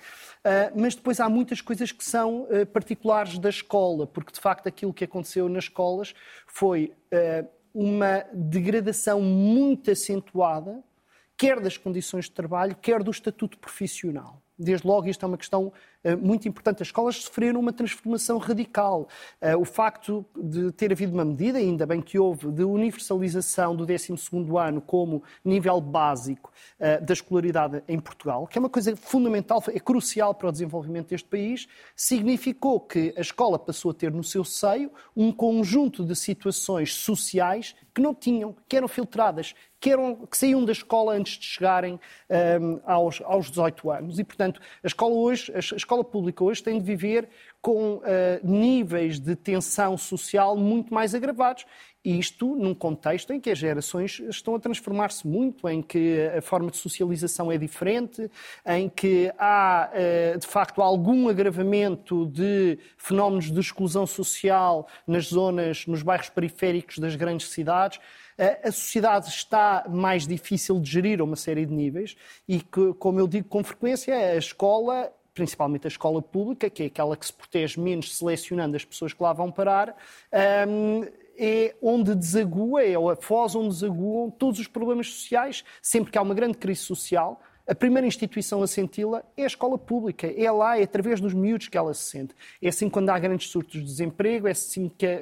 mas 0.75 0.95
depois 0.95 1.19
há 1.19 1.29
muitas 1.29 1.61
coisas 1.61 1.91
que 1.91 2.03
são 2.03 2.43
uh, 2.43 2.65
particulares 2.65 3.37
da 3.37 3.49
escola, 3.49 4.07
porque 4.07 4.31
de 4.31 4.39
facto 4.39 4.67
aquilo 4.67 4.93
que 4.93 5.03
aconteceu 5.03 5.47
nas 5.47 5.65
escolas 5.65 6.13
foi 6.47 6.93
uma 7.73 8.25
degradação 8.33 9.21
muito 9.21 9.91
acentuada, 9.91 10.83
quer 11.37 11.59
das 11.59 11.77
condições 11.77 12.25
de 12.25 12.31
trabalho, 12.31 12.75
quer 12.75 13.03
do 13.03 13.11
estatuto 13.11 13.57
profissional. 13.59 14.41
Desde 14.57 14.87
logo, 14.87 15.07
isto 15.07 15.23
é 15.23 15.27
uma 15.27 15.37
questão 15.37 15.73
muito 16.21 16.47
importante. 16.47 16.81
As 16.81 16.87
escolas 16.89 17.15
sofreram 17.17 17.59
uma 17.59 17.71
transformação 17.71 18.37
radical. 18.37 19.07
Uh, 19.41 19.59
o 19.59 19.65
facto 19.65 20.25
de 20.35 20.71
ter 20.71 20.91
havido 20.91 21.13
uma 21.13 21.25
medida, 21.25 21.57
ainda 21.57 21.85
bem 21.85 22.01
que 22.01 22.19
houve, 22.19 22.51
de 22.51 22.63
universalização 22.63 23.75
do 23.75 23.85
12 23.85 24.13
ano 24.59 24.81
como 24.81 25.23
nível 25.43 25.79
básico 25.79 26.51
uh, 26.79 27.03
da 27.03 27.13
escolaridade 27.13 27.83
em 27.87 27.99
Portugal, 27.99 28.47
que 28.47 28.57
é 28.57 28.59
uma 28.59 28.69
coisa 28.69 28.95
fundamental, 28.95 29.63
é 29.67 29.79
crucial 29.79 30.33
para 30.33 30.49
o 30.49 30.51
desenvolvimento 30.51 31.09
deste 31.09 31.27
país, 31.27 31.67
significou 31.95 32.79
que 32.79 33.13
a 33.17 33.21
escola 33.21 33.57
passou 33.57 33.91
a 33.91 33.93
ter 33.93 34.11
no 34.11 34.23
seu 34.23 34.43
seio 34.43 34.91
um 35.15 35.31
conjunto 35.31 36.03
de 36.03 36.15
situações 36.15 36.93
sociais 36.93 37.75
que 37.93 38.01
não 38.01 38.13
tinham, 38.13 38.55
que 38.67 38.75
eram 38.75 38.87
filtradas, 38.87 39.53
que, 39.79 39.91
eram, 39.91 40.15
que 40.25 40.37
saíam 40.37 40.65
da 40.65 40.71
escola 40.71 41.13
antes 41.13 41.37
de 41.37 41.45
chegarem 41.45 41.99
um, 42.59 42.79
aos, 42.85 43.21
aos 43.21 43.49
18 43.49 43.91
anos. 43.91 44.17
E, 44.17 44.23
portanto, 44.23 44.59
a 44.83 44.87
escola, 44.87 45.13
hoje, 45.13 45.51
a 45.53 45.59
escola 45.59 45.92
pública 46.01 46.41
hoje 46.41 46.63
tem 46.63 46.79
de 46.79 46.85
viver 46.85 47.27
com 47.61 47.95
uh, 47.95 48.01
níveis 48.41 49.19
de 49.19 49.35
tensão 49.35 49.97
social 49.97 50.55
muito 50.55 50.93
mais 50.93 51.13
agravados. 51.13 51.65
Isto 52.05 52.55
num 52.55 52.73
contexto 52.73 53.33
em 53.33 53.39
que 53.39 53.49
as 53.49 53.57
gerações 53.57 54.21
estão 54.29 54.55
a 54.55 54.59
transformar-se 54.59 55.27
muito, 55.27 55.67
em 55.67 55.81
que 55.81 56.29
a 56.37 56.41
forma 56.41 56.71
de 56.71 56.77
socialização 56.77 57.51
é 57.51 57.57
diferente, 57.57 58.29
em 58.65 58.87
que 58.87 59.29
há, 59.37 59.89
uh, 59.91 60.39
de 60.39 60.47
facto, 60.47 60.81
algum 60.81 61.27
agravamento 61.27 62.25
de 62.27 62.79
fenómenos 62.97 63.51
de 63.51 63.59
exclusão 63.59 64.07
social 64.07 64.87
nas 65.05 65.25
zonas, 65.25 65.85
nos 65.85 66.01
bairros 66.01 66.29
periféricos 66.29 66.97
das 66.97 67.17
grandes 67.17 67.49
cidades 67.49 67.99
a 68.63 68.71
sociedade 68.71 69.29
está 69.29 69.85
mais 69.87 70.25
difícil 70.25 70.79
de 70.79 70.89
gerir 70.89 71.21
a 71.21 71.23
uma 71.23 71.35
série 71.35 71.65
de 71.65 71.73
níveis 71.73 72.15
e 72.47 72.59
que, 72.59 72.93
como 72.95 73.19
eu 73.19 73.27
digo 73.27 73.47
com 73.47 73.63
frequência, 73.63 74.15
a 74.15 74.37
escola 74.37 75.11
principalmente 75.33 75.87
a 75.87 75.89
escola 75.89 76.21
pública, 76.21 76.69
que 76.69 76.83
é 76.83 76.85
aquela 76.85 77.17
que 77.17 77.25
se 77.25 77.33
protege 77.33 77.79
menos 77.79 78.15
selecionando 78.15 78.75
as 78.75 78.85
pessoas 78.85 79.13
que 79.13 79.23
lá 79.23 79.33
vão 79.33 79.51
parar, 79.51 79.95
é 81.35 81.75
onde 81.81 82.13
desagua, 82.13 82.83
é 82.83 82.95
a 82.95 83.15
foz 83.15 83.55
onde 83.55 83.69
desaguam 83.69 84.29
todos 84.29 84.59
os 84.59 84.67
problemas 84.67 85.07
sociais, 85.07 85.63
sempre 85.81 86.11
que 86.11 86.17
há 86.17 86.21
uma 86.21 86.35
grande 86.35 86.57
crise 86.57 86.81
social, 86.81 87.41
a 87.65 87.73
primeira 87.73 88.05
instituição 88.05 88.61
a 88.61 88.67
senti-la 88.67 89.23
é 89.37 89.43
a 89.43 89.47
escola 89.47 89.77
pública. 89.77 90.27
É 90.27 90.51
lá, 90.51 90.77
é 90.77 90.83
através 90.83 91.21
dos 91.21 91.33
miúdos 91.33 91.69
que 91.69 91.77
ela 91.77 91.93
se 91.93 92.03
sente. 92.03 92.35
É 92.61 92.67
assim 92.67 92.89
quando 92.89 93.09
há 93.09 93.17
grandes 93.17 93.49
surtos 93.49 93.79
de 93.79 93.85
desemprego, 93.85 94.47
é 94.47 94.51
assim 94.51 94.89
que, 94.89 95.05
é, 95.05 95.21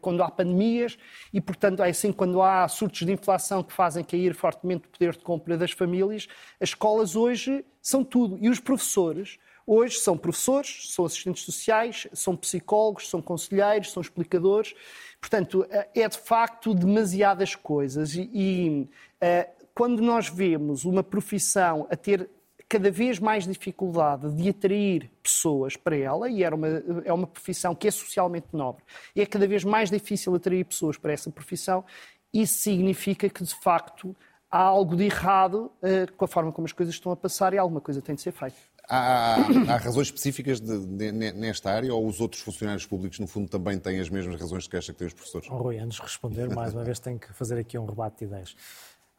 quando 0.00 0.22
há 0.22 0.30
pandemias 0.30 0.98
e, 1.32 1.40
portanto, 1.40 1.82
é 1.82 1.90
assim 1.90 2.12
quando 2.12 2.42
há 2.42 2.66
surtos 2.66 3.06
de 3.06 3.12
inflação 3.12 3.62
que 3.62 3.72
fazem 3.72 4.02
cair 4.02 4.34
fortemente 4.34 4.88
o 4.88 4.90
poder 4.90 5.12
de 5.12 5.20
compra 5.20 5.56
das 5.56 5.70
famílias. 5.70 6.26
As 6.60 6.70
escolas 6.70 7.14
hoje 7.14 7.64
são 7.80 8.02
tudo. 8.02 8.36
E 8.40 8.48
os 8.48 8.58
professores 8.58 9.38
hoje 9.64 9.98
são 9.98 10.18
professores, 10.18 10.92
são 10.92 11.04
assistentes 11.04 11.44
sociais, 11.44 12.08
são 12.12 12.34
psicólogos, 12.34 13.08
são 13.08 13.22
conselheiros, 13.22 13.92
são 13.92 14.00
explicadores. 14.00 14.74
Portanto, 15.20 15.64
é 15.94 16.08
de 16.08 16.18
facto 16.18 16.74
demasiadas 16.74 17.54
coisas. 17.54 18.16
E, 18.16 18.28
e 18.34 18.88
uh, 19.22 19.59
quando 19.74 20.00
nós 20.02 20.28
vemos 20.28 20.84
uma 20.84 21.02
profissão 21.02 21.86
a 21.90 21.96
ter 21.96 22.28
cada 22.68 22.88
vez 22.88 23.18
mais 23.18 23.48
dificuldade 23.48 24.32
de 24.32 24.48
atrair 24.48 25.10
pessoas 25.20 25.76
para 25.76 25.96
ela, 25.96 26.28
e 26.28 26.44
era 26.44 26.54
uma, 26.54 26.68
é 27.04 27.12
uma 27.12 27.26
profissão 27.26 27.74
que 27.74 27.88
é 27.88 27.90
socialmente 27.90 28.46
nobre, 28.52 28.84
e 29.14 29.20
é 29.20 29.26
cada 29.26 29.46
vez 29.46 29.64
mais 29.64 29.90
difícil 29.90 30.32
atrair 30.36 30.64
pessoas 30.64 30.96
para 30.96 31.12
essa 31.12 31.30
profissão, 31.30 31.84
isso 32.32 32.60
significa 32.60 33.28
que, 33.28 33.42
de 33.42 33.54
facto, 33.56 34.14
há 34.48 34.62
algo 34.62 34.96
de 34.96 35.04
errado 35.04 35.72
uh, 35.82 36.12
com 36.16 36.24
a 36.24 36.28
forma 36.28 36.52
como 36.52 36.64
as 36.64 36.72
coisas 36.72 36.94
estão 36.94 37.10
a 37.10 37.16
passar 37.16 37.52
e 37.54 37.58
alguma 37.58 37.80
coisa 37.80 38.00
tem 38.00 38.14
de 38.14 38.20
ser 38.20 38.32
feita. 38.32 38.56
Há, 38.88 39.36
há, 39.68 39.76
razões 39.76 40.08
específicas 40.08 40.60
de, 40.60 40.86
de, 40.86 41.12
nesta 41.12 41.70
área 41.70 41.94
ou 41.94 42.06
os 42.06 42.20
outros 42.20 42.42
funcionários 42.42 42.86
públicos, 42.86 43.20
no 43.20 43.26
fundo, 43.26 43.48
também 43.48 43.78
têm 43.78 44.00
as 44.00 44.08
mesmas 44.08 44.40
razões 44.40 44.64
de 44.64 44.70
queixa 44.70 44.92
que 44.92 44.98
têm 44.98 45.06
os 45.06 45.14
professores? 45.14 45.48
Oh, 45.50 45.56
Rui, 45.56 45.78
antes 45.78 45.96
de 45.96 46.02
responder, 46.02 46.48
mais 46.52 46.74
uma 46.74 46.82
vez 46.82 46.98
tenho 46.98 47.18
que 47.18 47.32
fazer 47.32 47.58
aqui 47.58 47.78
um 47.78 47.86
rebate 47.86 48.18
de 48.18 48.24
ideias. 48.24 48.56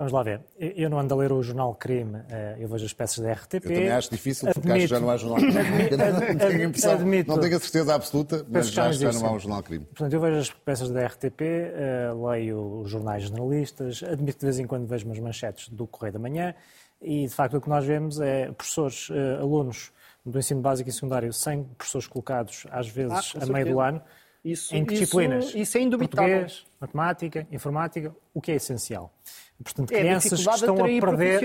Vamos 0.01 0.13
lá 0.13 0.24
ver. 0.24 0.41
Eu 0.58 0.89
não 0.89 0.98
ando 0.98 1.13
a 1.13 1.17
ler 1.17 1.31
o 1.31 1.43
jornal 1.43 1.75
Crime, 1.75 2.24
eh, 2.27 2.55
eu 2.60 2.67
vejo 2.67 2.86
as 2.88 2.91
peças 2.91 3.24
da 3.24 3.34
RTP. 3.34 3.53
Eu 3.53 3.62
também 3.62 3.91
acho 3.91 4.10
difícil, 4.10 4.51
porque 4.51 4.72
admito, 4.72 4.74
acho 4.74 4.88
que 4.88 4.93
já 4.96 5.00
não 5.00 5.10
há 5.12 5.17
jornal 5.17 5.38
Crime. 5.38 5.53
Não 6.31 6.38
tenho, 6.39 6.63
impressão, 6.63 6.93
admito, 6.93 7.29
não 7.29 7.39
tenho 7.39 7.55
a 7.55 7.60
certeza 7.60 7.93
absoluta, 7.93 8.43
mas 8.50 8.72
já 8.72 8.88
acho 8.88 8.98
que 8.98 9.05
já 9.05 9.20
não 9.20 9.27
há 9.27 9.31
um 9.34 9.39
jornal 9.39 9.62
Crime. 9.62 9.86
Portanto, 9.86 10.12
eu 10.12 10.20
vejo 10.20 10.38
as 10.39 10.50
peças 10.50 10.89
da 10.89 11.05
RTP, 11.05 11.41
eh, 11.41 12.10
leio 12.31 12.81
os 12.81 12.89
jornais 12.89 13.22
jornalistas, 13.25 14.01
admito 14.01 14.39
de 14.39 14.46
vez 14.48 14.58
em 14.58 14.65
quando 14.65 14.88
vejo 14.88 15.05
umas 15.05 15.20
manchetes 15.20 15.70
do 15.70 15.86
Correio 15.86 16.13
da 16.13 16.20
Manhã 16.20 16.55
e, 17.00 17.27
de 17.27 17.34
facto, 17.36 17.58
o 17.58 17.62
que 17.62 17.70
nós 17.70 17.86
vemos 17.86 18.20
é 18.20 18.51
professores, 18.53 19.08
eh, 19.12 19.38
alunos 19.39 19.91
do 20.25 20.39
ensino 20.39 20.62
básico 20.62 20.89
e 20.89 20.91
secundário 20.91 21.31
sem 21.31 21.63
professores 21.77 22.08
colocados, 22.08 22.65
às 22.72 22.88
vezes, 22.88 23.36
ah, 23.36 23.43
a 23.43 23.46
meio 23.46 23.67
do 23.67 23.79
ano. 23.79 24.01
Isso, 24.43 24.75
em 24.75 24.84
que 24.84 24.96
disciplinas? 24.96 25.46
Isso, 25.50 25.58
isso 25.60 25.77
é 25.77 25.81
indubitável. 25.81 26.27
Português, 26.27 26.65
matemática, 26.79 27.48
informática, 27.51 28.15
o 28.34 28.41
que 28.41 28.51
é 28.51 28.55
essencial. 28.55 29.13
Portanto, 29.63 29.91
é 29.91 29.99
crianças 29.99 30.45
que 30.45 30.49
estão 30.49 30.75
a 30.75 30.87
perder, 30.87 31.39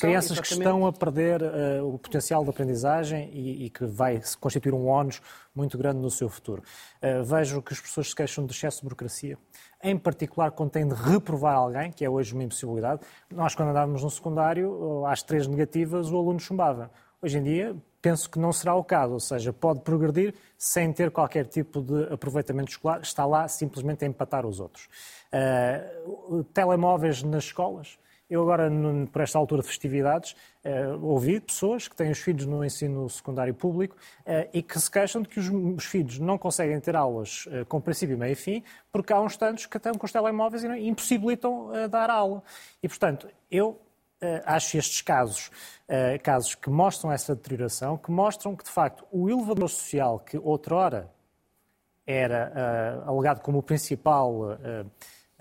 crianças 0.00 0.40
que 0.40 0.52
estão 0.52 0.86
a 0.86 0.92
perder 0.92 1.42
uh, 1.42 1.94
o 1.94 1.98
potencial 1.98 2.42
de 2.42 2.50
aprendizagem 2.50 3.30
e, 3.32 3.66
e, 3.66 3.70
que 3.70 3.84
vai 3.86 4.20
constituir 4.40 4.74
um 4.74 4.86
ónus 4.86 5.20
muito 5.54 5.76
grande 5.78 6.00
no 6.00 6.10
seu 6.10 6.28
futuro. 6.28 6.62
Uh, 7.02 7.22
vejo 7.24 7.62
que 7.62 7.72
as 7.72 7.80
pessoas 7.80 8.08
se 8.08 8.14
queixam 8.14 8.44
de 8.44 8.52
excesso 8.52 8.78
de 8.78 8.84
burocracia, 8.84 9.38
em 9.82 9.96
particular 9.96 10.50
quando 10.50 10.70
têm 10.70 10.86
de 10.86 10.94
reprovar 10.94 11.54
alguém, 11.54 11.92
que 11.92 12.04
é 12.04 12.10
hoje 12.10 12.34
uma 12.34 12.42
impossibilidade. 12.42 13.02
Nós, 13.30 13.54
quando 13.54 13.68
andávamos 13.68 14.02
no 14.02 14.10
secundário, 14.10 15.04
às 15.06 15.22
três 15.22 15.46
negativas, 15.46 16.10
o 16.10 16.16
aluno 16.16 16.40
chumbava. 16.40 16.90
Hoje 17.20 17.38
em 17.38 17.42
dia, 17.42 17.76
penso 18.00 18.30
que 18.30 18.38
não 18.38 18.52
será 18.52 18.76
o 18.76 18.84
caso, 18.84 19.14
ou 19.14 19.18
seja, 19.18 19.52
pode 19.52 19.80
progredir 19.80 20.34
sem 20.56 20.92
ter 20.92 21.10
qualquer 21.10 21.46
tipo 21.46 21.82
de 21.82 22.12
aproveitamento 22.12 22.70
escolar, 22.70 23.00
está 23.00 23.26
lá 23.26 23.48
simplesmente 23.48 24.04
a 24.04 24.08
empatar 24.08 24.46
os 24.46 24.60
outros. 24.60 24.88
Uh, 25.32 26.44
telemóveis 26.54 27.24
nas 27.24 27.44
escolas. 27.44 27.98
Eu 28.30 28.42
agora, 28.42 28.70
por 29.10 29.22
esta 29.22 29.36
altura 29.36 29.62
de 29.62 29.68
festividades, 29.68 30.36
uh, 30.64 31.04
ouvi 31.04 31.40
pessoas 31.40 31.88
que 31.88 31.96
têm 31.96 32.12
os 32.12 32.20
filhos 32.20 32.46
no 32.46 32.64
ensino 32.64 33.08
secundário 33.10 33.54
público 33.54 33.96
uh, 33.96 34.48
e 34.52 34.62
que 34.62 34.78
se 34.78 34.88
queixam 34.88 35.20
de 35.20 35.28
que 35.28 35.40
os, 35.40 35.48
os 35.48 35.86
filhos 35.86 36.20
não 36.20 36.38
conseguem 36.38 36.78
ter 36.78 36.94
aulas 36.94 37.48
com 37.68 37.80
princípio, 37.80 38.16
meio 38.16 38.32
e 38.32 38.36
fim, 38.36 38.62
porque 38.92 39.12
há 39.12 39.20
uns 39.20 39.36
tantos 39.36 39.66
que 39.66 39.76
estão 39.76 39.94
com 39.94 40.06
os 40.06 40.12
telemóveis 40.12 40.62
e 40.62 40.86
impossibilitam 40.86 41.72
dar 41.90 42.10
aula. 42.10 42.44
E, 42.80 42.86
portanto, 42.86 43.26
eu 43.50 43.80
acho 44.44 44.78
estes 44.78 45.00
casos, 45.00 45.50
casos 46.22 46.54
que 46.54 46.68
mostram 46.68 47.12
essa 47.12 47.34
deterioração, 47.34 47.96
que 47.96 48.10
mostram 48.10 48.56
que, 48.56 48.64
de 48.64 48.70
facto, 48.70 49.06
o 49.10 49.28
elevador 49.28 49.68
social 49.68 50.18
que 50.18 50.36
outrora 50.36 51.10
era 52.06 53.02
alegado 53.06 53.40
como 53.40 53.58
o 53.58 53.62
principal 53.62 54.58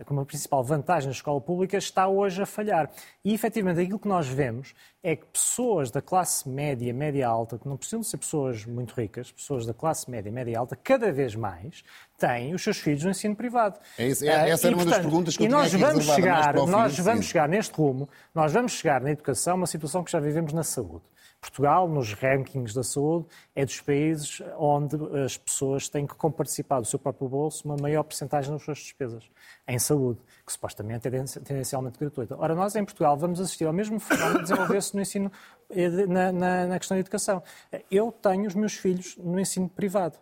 como 0.05 0.21
a 0.21 0.25
principal 0.25 0.63
vantagem 0.63 1.09
da 1.09 1.15
escola 1.15 1.41
pública, 1.41 1.77
está 1.77 2.07
hoje 2.07 2.41
a 2.41 2.45
falhar. 2.45 2.89
E, 3.25 3.33
efetivamente, 3.33 3.81
aquilo 3.81 3.99
que 3.99 4.07
nós 4.07 4.27
vemos 4.27 4.73
é 5.01 5.15
que 5.15 5.25
pessoas 5.25 5.89
da 5.89 6.01
classe 6.01 6.47
média, 6.47 6.93
média 6.93 7.27
alta, 7.27 7.57
que 7.57 7.67
não 7.67 7.77
precisam 7.77 8.01
de 8.01 8.07
ser 8.07 8.17
pessoas 8.17 8.65
muito 8.65 8.93
ricas, 8.93 9.31
pessoas 9.31 9.65
da 9.65 9.73
classe 9.73 10.09
média, 10.09 10.31
média 10.31 10.59
alta, 10.59 10.75
cada 10.75 11.11
vez 11.11 11.35
mais 11.35 11.83
têm 12.17 12.53
os 12.53 12.61
seus 12.61 12.77
filhos 12.77 13.03
no 13.03 13.09
ensino 13.09 13.35
privado. 13.35 13.79
É 13.97 14.07
isso, 14.07 14.25
é, 14.25 14.49
essa 14.49 14.67
era 14.67 14.75
uma 14.75 14.85
das 14.85 14.99
perguntas 14.99 15.35
que 15.35 15.43
eu 15.43 15.47
e 15.47 15.49
nós 15.49 15.73
vamos 15.73 16.05
chegar, 16.05 16.53
Nós 16.53 16.97
vamos 16.99 17.25
chegar 17.25 17.49
neste 17.49 17.73
rumo, 17.75 18.07
nós 18.33 18.51
vamos 18.51 18.73
chegar 18.73 19.01
na 19.01 19.11
educação 19.11 19.55
uma 19.55 19.67
situação 19.67 20.03
que 20.03 20.11
já 20.11 20.19
vivemos 20.19 20.53
na 20.53 20.63
saúde. 20.63 21.03
Portugal, 21.39 21.87
nos 21.87 22.13
rankings 22.13 22.73
da 22.73 22.83
saúde, 22.83 23.27
é 23.55 23.63
dos 23.63 23.79
países 23.81 24.41
onde 24.57 24.95
as 25.23 25.37
pessoas 25.37 25.87
têm 25.87 26.05
que 26.05 26.15
comparticipar 26.15 26.79
do 26.79 26.85
seu 26.85 26.97
próprio 26.97 27.29
bolso 27.29 27.63
uma 27.65 27.77
maior 27.77 28.03
porcentagem 28.03 28.51
das 28.51 28.63
suas 28.63 28.79
despesas 28.79 29.23
em 29.67 29.77
saúde, 29.77 30.19
que 30.45 30.51
supostamente 30.51 31.07
é 31.07 31.11
tendencialmente 31.11 31.99
gratuita. 31.99 32.35
Ora, 32.37 32.55
nós 32.55 32.75
em 32.75 32.83
Portugal 32.83 33.15
vamos 33.15 33.39
assistir 33.39 33.65
ao 33.65 33.73
mesmo 33.73 33.99
fenómeno 33.99 34.41
desenvolver-se 34.41 34.95
no 34.95 35.01
ensino, 35.01 35.31
eh, 35.69 35.89
na, 36.07 36.31
na, 36.31 36.67
na 36.67 36.79
questão 36.79 36.95
da 36.95 37.01
educação. 37.01 37.43
Eu 37.89 38.11
tenho 38.11 38.47
os 38.47 38.55
meus 38.55 38.73
filhos 38.73 39.15
no 39.17 39.39
ensino 39.39 39.69
privado. 39.69 40.17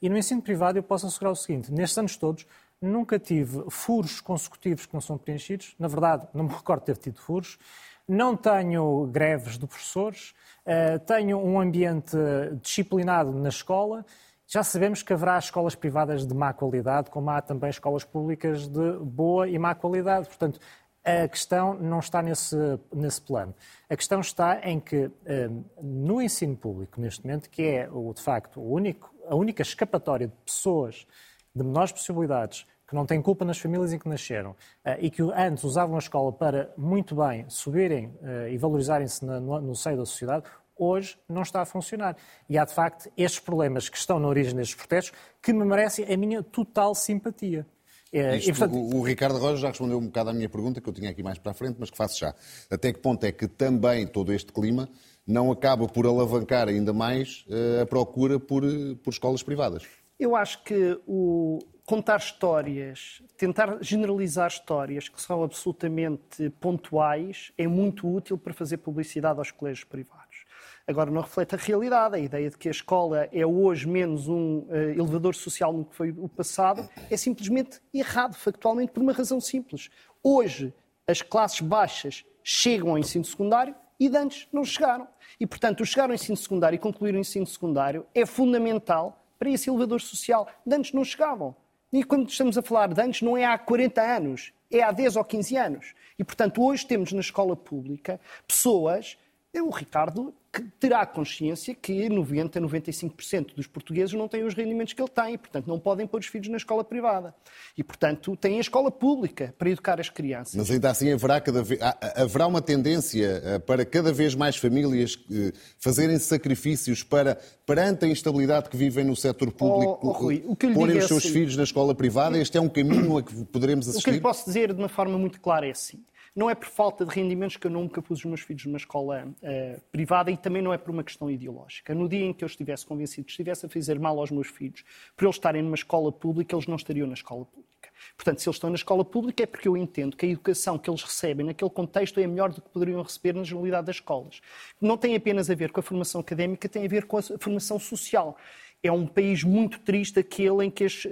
E 0.00 0.08
no 0.08 0.18
ensino 0.18 0.42
privado 0.42 0.78
eu 0.78 0.82
posso 0.82 1.06
assegurar 1.06 1.32
o 1.32 1.36
seguinte, 1.36 1.72
nestes 1.72 1.96
anos 1.96 2.16
todos, 2.16 2.44
nunca 2.82 3.18
tive 3.18 3.64
furos 3.70 4.20
consecutivos 4.20 4.86
que 4.86 4.94
não 4.94 5.00
são 5.00 5.16
preenchidos. 5.16 5.74
Na 5.78 5.88
verdade, 5.88 6.26
não 6.34 6.44
me 6.44 6.52
recordo 6.52 6.80
de 6.80 6.86
ter 6.86 6.96
tido 6.96 7.20
furos. 7.20 7.58
Não 8.06 8.36
tenho 8.36 9.06
greves 9.06 9.56
de 9.56 9.66
professores, 9.66 10.34
uh, 10.66 10.98
tenho 11.06 11.38
um 11.38 11.60
ambiente 11.60 12.16
disciplinado 12.60 13.32
na 13.32 13.48
escola. 13.48 14.04
Já 14.46 14.62
sabemos 14.62 15.02
que 15.02 15.12
haverá 15.12 15.38
escolas 15.38 15.74
privadas 15.74 16.26
de 16.26 16.34
má 16.34 16.52
qualidade, 16.52 17.10
como 17.10 17.30
há 17.30 17.40
também 17.40 17.70
escolas 17.70 18.04
públicas 18.04 18.66
de 18.68 18.98
boa 18.98 19.48
e 19.48 19.56
má 19.58 19.74
qualidade. 19.74 20.26
Portanto, 20.26 20.58
a 21.04 21.26
questão 21.26 21.74
não 21.74 21.98
está 21.98 22.22
nesse, 22.22 22.56
nesse 22.92 23.20
plano. 23.20 23.54
A 23.88 23.96
questão 23.96 24.20
está 24.20 24.60
em 24.62 24.78
que, 24.78 25.10
eh, 25.24 25.50
no 25.80 26.22
ensino 26.22 26.56
público, 26.56 27.00
neste 27.00 27.24
momento, 27.24 27.50
que 27.50 27.62
é, 27.62 27.88
de 27.88 28.22
facto, 28.22 28.60
o 28.60 28.72
único, 28.72 29.12
a 29.26 29.34
única 29.34 29.62
escapatória 29.62 30.28
de 30.28 30.34
pessoas 30.44 31.06
de 31.54 31.64
menores 31.64 31.92
possibilidades 31.92 32.66
que 32.92 32.94
não 32.94 33.06
têm 33.06 33.22
culpa 33.22 33.42
nas 33.42 33.58
famílias 33.58 33.90
em 33.94 33.98
que 33.98 34.06
nasceram 34.06 34.54
eh, 34.84 34.98
e 35.00 35.10
que 35.10 35.22
antes 35.22 35.64
usavam 35.64 35.96
a 35.96 35.98
escola 35.98 36.30
para, 36.30 36.70
muito 36.76 37.16
bem, 37.16 37.46
subirem 37.48 38.14
eh, 38.22 38.52
e 38.52 38.58
valorizarem-se 38.58 39.24
no 39.24 39.74
seio 39.74 39.96
da 39.96 40.04
sociedade, 40.04 40.44
hoje 40.76 41.16
não 41.26 41.40
está 41.40 41.62
a 41.62 41.64
funcionar. 41.64 42.14
E 42.50 42.58
há, 42.58 42.66
de 42.66 42.74
facto, 42.74 43.10
estes 43.16 43.40
problemas 43.40 43.88
que 43.88 43.96
estão 43.96 44.20
na 44.20 44.28
origem 44.28 44.54
destes 44.54 44.74
protestos 44.74 45.18
que 45.40 45.54
me 45.54 45.64
merecem 45.64 46.04
a 46.04 46.14
minha 46.18 46.42
total 46.42 46.94
simpatia. 46.94 47.66
Eh, 48.12 48.36
Isto, 48.36 48.50
e, 48.50 48.52
portanto... 48.52 48.76
o, 48.76 48.96
o, 48.98 49.02
Ricardo 49.02 49.38
Rojas 49.38 49.60
já 49.60 49.68
respondeu 49.68 49.96
um 49.96 50.04
bocado 50.04 50.28
à 50.28 50.34
minha 50.34 50.50
pergunta, 50.50 50.78
que 50.78 50.86
eu 50.86 50.92
tinha 50.92 51.08
aqui 51.08 51.22
mais 51.22 51.38
para 51.38 51.52
a 51.52 51.54
frente, 51.54 51.76
mas 51.80 51.88
que 51.88 51.96
faço 51.96 52.20
já. 52.20 52.34
Até 52.70 52.92
que 52.92 52.98
ponto 52.98 53.24
é 53.24 53.32
que 53.32 53.48
também 53.48 54.06
todo 54.06 54.34
este 54.34 54.52
clima 54.52 54.86
não 55.26 55.50
acaba 55.50 55.88
por 55.88 56.06
alavancar 56.06 56.68
ainda 56.68 56.92
mais 56.92 57.46
a 57.80 57.86
procura 57.86 58.38
por, 58.38 58.62
por 59.02 59.10
escolas 59.10 59.42
privadas? 59.42 59.84
Eu 60.18 60.36
acho 60.36 60.62
que 60.62 61.00
o, 61.06 61.58
contar 61.84 62.18
histórias, 62.18 63.22
tentar 63.36 63.78
generalizar 63.80 64.48
histórias 64.48 65.08
que 65.08 65.20
são 65.20 65.42
absolutamente 65.42 66.48
pontuais 66.60 67.52
é 67.58 67.66
muito 67.66 68.08
útil 68.08 68.38
para 68.38 68.54
fazer 68.54 68.78
publicidade 68.78 69.38
aos 69.38 69.50
colégios 69.50 69.84
privados. 69.84 70.44
Agora, 70.86 71.10
não 71.10 71.20
reflete 71.20 71.54
a 71.54 71.58
realidade. 71.58 72.16
A 72.16 72.18
ideia 72.18 72.50
de 72.50 72.56
que 72.56 72.68
a 72.68 72.70
escola 72.70 73.28
é 73.32 73.46
hoje 73.46 73.88
menos 73.88 74.28
um 74.28 74.60
uh, 74.60 74.74
elevador 74.74 75.34
social 75.34 75.72
do 75.72 75.84
que 75.84 75.94
foi 75.94 76.10
o 76.10 76.28
passado 76.28 76.88
é 77.10 77.16
simplesmente 77.16 77.80
errado, 77.92 78.34
factualmente, 78.34 78.92
por 78.92 79.02
uma 79.02 79.12
razão 79.12 79.40
simples. 79.40 79.90
Hoje, 80.22 80.72
as 81.06 81.22
classes 81.22 81.60
baixas 81.60 82.24
chegam 82.42 82.90
ao 82.90 82.98
ensino 82.98 83.24
secundário 83.24 83.74
e 83.98 84.08
de 84.08 84.16
antes 84.16 84.48
não 84.52 84.64
chegaram. 84.64 85.06
E, 85.38 85.46
portanto, 85.46 85.80
o 85.80 85.86
chegar 85.86 86.08
ao 86.08 86.14
ensino 86.14 86.36
secundário 86.36 86.76
e 86.76 86.78
concluir 86.78 87.14
o 87.14 87.18
ensino 87.18 87.46
secundário 87.46 88.04
é 88.14 88.26
fundamental 88.26 89.24
para 89.38 89.50
esse 89.50 89.70
elevador 89.70 90.00
social. 90.00 90.48
De 90.66 90.74
antes 90.74 90.92
não 90.92 91.04
chegavam. 91.04 91.54
E 91.92 92.02
quando 92.02 92.28
estamos 92.28 92.56
a 92.56 92.62
falar 92.62 92.88
de 92.88 93.00
antes, 93.02 93.20
não 93.20 93.36
é 93.36 93.44
há 93.44 93.58
40 93.58 94.00
anos, 94.00 94.52
é 94.70 94.82
há 94.82 94.90
10 94.90 95.16
ou 95.16 95.24
15 95.24 95.56
anos. 95.56 95.94
E, 96.18 96.24
portanto, 96.24 96.62
hoje 96.64 96.86
temos 96.86 97.12
na 97.12 97.20
escola 97.20 97.54
pública 97.54 98.18
pessoas 98.48 99.18
o 99.60 99.68
Ricardo 99.68 100.34
terá 100.78 101.06
consciência 101.06 101.74
que 101.74 102.08
90, 102.08 102.60
95% 102.60 103.54
dos 103.54 103.66
portugueses 103.66 104.12
não 104.12 104.28
têm 104.28 104.44
os 104.44 104.52
rendimentos 104.52 104.92
que 104.92 105.00
ele 105.00 105.08
tem, 105.08 105.38
portanto 105.38 105.66
não 105.66 105.78
podem 105.78 106.06
pôr 106.06 106.20
os 106.20 106.26
filhos 106.26 106.48
na 106.48 106.58
escola 106.58 106.84
privada. 106.84 107.34
E, 107.76 107.82
portanto, 107.82 108.36
têm 108.36 108.58
a 108.58 108.60
escola 108.60 108.90
pública 108.90 109.54
para 109.56 109.70
educar 109.70 109.98
as 109.98 110.10
crianças. 110.10 110.54
Mas 110.54 110.70
ainda 110.70 110.90
assim 110.90 111.10
haverá, 111.10 111.40
cada 111.40 111.62
vez, 111.62 111.80
haverá 112.16 112.46
uma 112.46 112.60
tendência 112.60 113.40
eh, 113.44 113.58
para 113.60 113.84
cada 113.84 114.12
vez 114.12 114.34
mais 114.34 114.56
famílias 114.56 115.18
eh, 115.30 115.52
fazerem 115.78 116.18
sacrifícios 116.18 117.02
para, 117.02 117.38
perante 117.64 118.04
a 118.04 118.08
instabilidade 118.08 118.68
que 118.68 118.76
vivem 118.76 119.04
no 119.04 119.16
setor 119.16 119.50
público, 119.52 119.98
oh, 120.02 120.08
oh, 120.08 120.12
Rui, 120.12 120.44
porem 120.74 120.98
os 120.98 121.04
é 121.04 121.08
seus 121.08 121.24
assim, 121.24 121.32
filhos 121.32 121.56
na 121.56 121.62
escola 121.62 121.94
privada? 121.94 122.36
Este 122.36 122.58
é 122.58 122.60
um 122.60 122.68
caminho 122.68 123.16
a 123.16 123.22
que 123.22 123.32
poderemos 123.46 123.88
assistir? 123.88 124.08
O 124.08 124.12
que 124.12 124.16
lhe 124.16 124.20
posso 124.20 124.44
dizer 124.44 124.74
de 124.74 124.78
uma 124.78 124.88
forma 124.88 125.16
muito 125.16 125.40
clara 125.40 125.66
é 125.66 125.70
assim. 125.70 126.04
Não 126.34 126.48
é 126.48 126.54
por 126.54 126.68
falta 126.68 127.04
de 127.04 127.14
rendimentos 127.14 127.58
que 127.58 127.66
eu 127.66 127.70
nunca 127.70 128.00
pus 128.00 128.20
os 128.20 128.24
meus 128.24 128.40
filhos 128.40 128.64
numa 128.64 128.78
escola 128.78 129.26
uh, 129.26 129.80
privada 129.90 130.30
e 130.30 130.36
também 130.36 130.62
não 130.62 130.72
é 130.72 130.78
por 130.78 130.90
uma 130.90 131.04
questão 131.04 131.30
ideológica. 131.30 131.94
No 131.94 132.08
dia 132.08 132.24
em 132.24 132.32
que 132.32 132.42
eu 132.42 132.46
estivesse 132.46 132.86
convencido 132.86 133.26
que 133.26 133.30
estivesse 133.30 133.66
a 133.66 133.68
fazer 133.68 133.98
mal 133.98 134.18
aos 134.18 134.30
meus 134.30 134.48
filhos, 134.48 134.82
por 135.14 135.24
eles 135.24 135.36
estarem 135.36 135.62
numa 135.62 135.74
escola 135.74 136.10
pública, 136.10 136.54
eles 136.54 136.66
não 136.66 136.76
estariam 136.76 137.06
na 137.06 137.14
escola 137.14 137.44
pública. 137.44 137.72
Portanto, 138.16 138.40
se 138.40 138.48
eles 138.48 138.56
estão 138.56 138.70
na 138.70 138.76
escola 138.76 139.04
pública 139.04 139.42
é 139.42 139.46
porque 139.46 139.68
eu 139.68 139.76
entendo 139.76 140.16
que 140.16 140.24
a 140.24 140.28
educação 140.28 140.78
que 140.78 140.88
eles 140.88 141.02
recebem 141.02 141.44
naquele 141.44 141.70
contexto 141.70 142.18
é 142.18 142.26
melhor 142.26 142.50
do 142.50 142.62
que 142.62 142.68
poderiam 142.70 143.02
receber 143.02 143.34
na 143.34 143.44
generalidade 143.44 143.86
das 143.86 143.96
escolas. 143.96 144.40
Não 144.80 144.96
tem 144.96 145.14
apenas 145.14 145.50
a 145.50 145.54
ver 145.54 145.70
com 145.70 145.80
a 145.80 145.82
formação 145.82 146.20
académica, 146.20 146.68
tem 146.68 146.84
a 146.84 146.88
ver 146.88 147.04
com 147.04 147.18
a 147.18 147.22
formação 147.22 147.78
social 147.78 148.36
é 148.82 148.90
um 148.90 149.06
país 149.06 149.44
muito 149.44 149.78
triste 149.78 150.18
aquele 150.18 150.64
em 150.64 150.70
que 150.70 150.84
as 150.84 151.04
uh, 151.04 151.08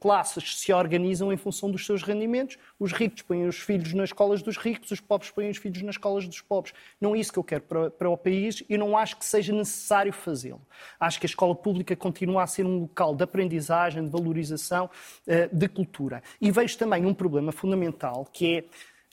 classes 0.00 0.58
se 0.58 0.72
organizam 0.72 1.30
em 1.30 1.36
função 1.36 1.70
dos 1.70 1.84
seus 1.84 2.02
rendimentos. 2.02 2.56
Os 2.78 2.92
ricos 2.92 3.20
põem 3.20 3.46
os 3.46 3.58
filhos 3.58 3.92
nas 3.92 4.08
escolas 4.08 4.42
dos 4.42 4.56
ricos, 4.56 4.90
os 4.90 5.00
pobres 5.00 5.30
põem 5.30 5.50
os 5.50 5.58
filhos 5.58 5.82
nas 5.82 5.96
escolas 5.96 6.26
dos 6.26 6.40
pobres. 6.40 6.74
Não 6.98 7.14
é 7.14 7.18
isso 7.18 7.32
que 7.32 7.38
eu 7.38 7.44
quero 7.44 7.62
para, 7.62 7.90
para 7.90 8.08
o 8.08 8.16
país 8.16 8.62
e 8.66 8.78
não 8.78 8.96
acho 8.96 9.18
que 9.18 9.26
seja 9.26 9.52
necessário 9.52 10.12
fazê-lo. 10.12 10.62
Acho 10.98 11.20
que 11.20 11.26
a 11.26 11.28
escola 11.28 11.54
pública 11.54 11.94
continua 11.94 12.42
a 12.42 12.46
ser 12.46 12.64
um 12.64 12.80
local 12.80 13.14
de 13.14 13.24
aprendizagem, 13.24 14.02
de 14.02 14.10
valorização, 14.10 14.88
uh, 15.26 15.54
de 15.54 15.68
cultura. 15.68 16.22
E 16.40 16.50
vejo 16.50 16.78
também 16.78 17.04
um 17.04 17.12
problema 17.12 17.52
fundamental 17.52 18.26
que 18.32 18.56
é 18.56 18.64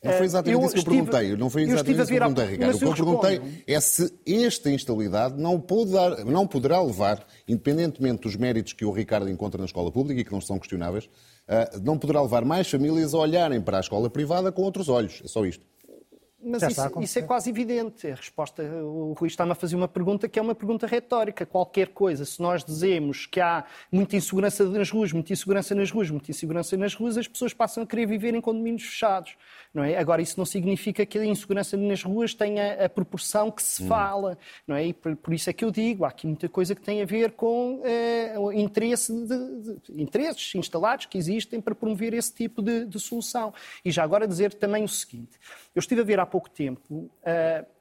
Não 0.03 0.11
foi 0.13 0.25
exatamente 0.25 0.61
eu 0.61 0.65
isso 0.65 0.73
que 0.73 0.79
eu 0.79 0.81
estive, 0.81 1.11
perguntei. 1.11 1.37
Não 1.37 1.49
foi 1.49 1.61
exatamente 1.63 1.99
isso 1.99 2.07
que 2.07 2.13
eu 2.13 2.19
perguntei, 2.19 2.45
Ricardo. 2.45 2.75
O 2.75 2.79
que 2.79 2.85
eu 2.85 2.93
perguntei 2.93 3.63
é 3.65 3.79
se 3.79 4.13
esta 4.27 4.69
instabilidade 4.69 5.41
não, 5.41 5.59
pode 5.59 5.91
dar, 5.91 6.25
não 6.25 6.45
poderá 6.45 6.81
levar, 6.81 7.25
independentemente 7.47 8.21
dos 8.21 8.35
méritos 8.35 8.73
que 8.73 8.83
o 8.83 8.91
Ricardo 8.91 9.29
encontra 9.29 9.57
na 9.59 9.65
escola 9.65 9.91
pública 9.91 10.21
e 10.21 10.23
que 10.23 10.31
não 10.31 10.41
são 10.41 10.59
questionáveis, 10.59 11.09
não 11.81 11.97
poderá 11.97 12.21
levar 12.21 12.43
mais 12.43 12.69
famílias 12.69 13.13
a 13.13 13.17
olharem 13.17 13.61
para 13.61 13.77
a 13.77 13.79
escola 13.79 14.09
privada 14.09 14.51
com 14.51 14.61
outros 14.61 14.89
olhos. 14.89 15.21
É 15.23 15.27
só 15.27 15.45
isto. 15.45 15.65
Mas 16.43 16.63
isso, 16.63 16.99
isso, 17.01 17.19
é 17.19 17.21
quase 17.21 17.49
evidente. 17.49 18.07
A 18.07 18.15
resposta, 18.15 18.63
o 18.63 19.13
Rui 19.13 19.27
está-me 19.27 19.51
a 19.51 19.55
fazer 19.55 19.75
uma 19.75 19.87
pergunta 19.87 20.27
que 20.27 20.37
é 20.37 20.41
uma 20.41 20.55
pergunta 20.55 20.85
retórica. 20.85 21.45
Qualquer 21.45 21.89
coisa, 21.89 22.25
se 22.25 22.41
nós 22.41 22.63
dizemos 22.63 23.25
que 23.25 23.39
há 23.39 23.63
muita 23.91 24.15
insegurança 24.15 24.65
nas 24.65 24.89
ruas, 24.89 25.11
muita 25.11 25.33
insegurança 25.33 25.73
nas 25.73 25.91
ruas, 25.91 26.09
muita 26.09 26.31
insegurança 26.31 26.77
nas 26.77 26.93
ruas, 26.93 27.17
as 27.17 27.27
pessoas 27.27 27.53
passam 27.53 27.83
a 27.83 27.87
querer 27.87 28.05
viver 28.05 28.33
em 28.33 28.41
condomínios 28.41 28.83
fechados. 28.83 29.35
Não 29.73 29.83
é? 29.83 29.97
Agora, 29.97 30.21
isso 30.21 30.37
não 30.37 30.45
significa 30.45 31.05
que 31.05 31.17
a 31.17 31.25
insegurança 31.25 31.75
nas 31.75 32.03
ruas 32.03 32.33
tenha 32.33 32.85
a 32.85 32.89
proporção 32.89 33.49
que 33.49 33.63
se 33.63 33.83
hum. 33.83 33.87
fala. 33.87 34.37
Não 34.67 34.75
é? 34.75 34.87
E 34.87 34.93
por, 34.93 35.15
por, 35.15 35.33
isso 35.33 35.49
é 35.49 35.53
que 35.53 35.65
eu 35.65 35.71
digo, 35.71 36.05
há 36.05 36.09
aqui 36.09 36.27
muita 36.27 36.47
coisa 36.47 36.75
que 36.75 36.81
tem 36.81 37.01
a 37.01 37.05
ver 37.05 37.31
com 37.31 37.81
eh, 37.83 38.35
interesse 38.53 39.11
de, 39.11 39.79
de, 39.79 40.01
interesses 40.01 40.53
instalados 40.55 41.05
que 41.07 41.17
existem 41.17 41.59
para 41.59 41.73
promover 41.73 42.13
esse 42.13 42.33
tipo 42.33 42.61
de, 42.61 42.85
de 42.85 42.99
solução. 42.99 43.53
E 43.83 43.89
já 43.89 44.03
agora 44.03 44.27
dizer 44.27 44.53
também 44.53 44.83
o 44.83 44.87
seguinte. 44.87 45.39
Eu 45.73 45.79
estive 45.79 46.01
a 46.01 46.03
ver 46.03 46.19
há 46.19 46.25
pouco 46.33 46.49
tempo 46.49 46.95
uh, 46.95 47.11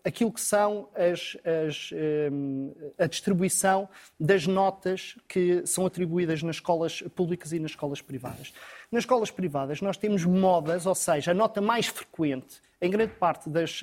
aquilo 0.04 0.30
que 0.30 0.40
são 0.42 0.90
as, 0.94 1.38
as, 1.42 1.90
a 2.98 3.06
distribuição 3.06 3.88
das 4.20 4.46
notas 4.46 5.16
que 5.26 5.64
são 5.64 5.86
atribuídas 5.86 6.42
nas 6.42 6.56
escolas 6.56 7.00
públicas 7.00 7.50
e 7.52 7.58
nas 7.58 7.70
escolas 7.70 8.02
privadas. 8.02 8.52
Nas 8.90 9.04
escolas 9.04 9.30
privadas 9.30 9.80
nós 9.80 9.96
temos 9.96 10.26
modas, 10.26 10.84
ou 10.84 10.94
seja, 10.94 11.30
a 11.30 11.34
nota 11.34 11.62
mais 11.62 11.86
frequente 11.86 12.60
em 12.78 12.90
grande 12.90 13.14
parte 13.14 13.48
das, 13.48 13.80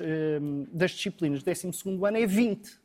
das 0.70 0.92
disciplinas 0.92 1.42
do 1.42 1.50
12º 1.50 2.06
ano 2.06 2.18
é 2.18 2.26
20. 2.26 2.80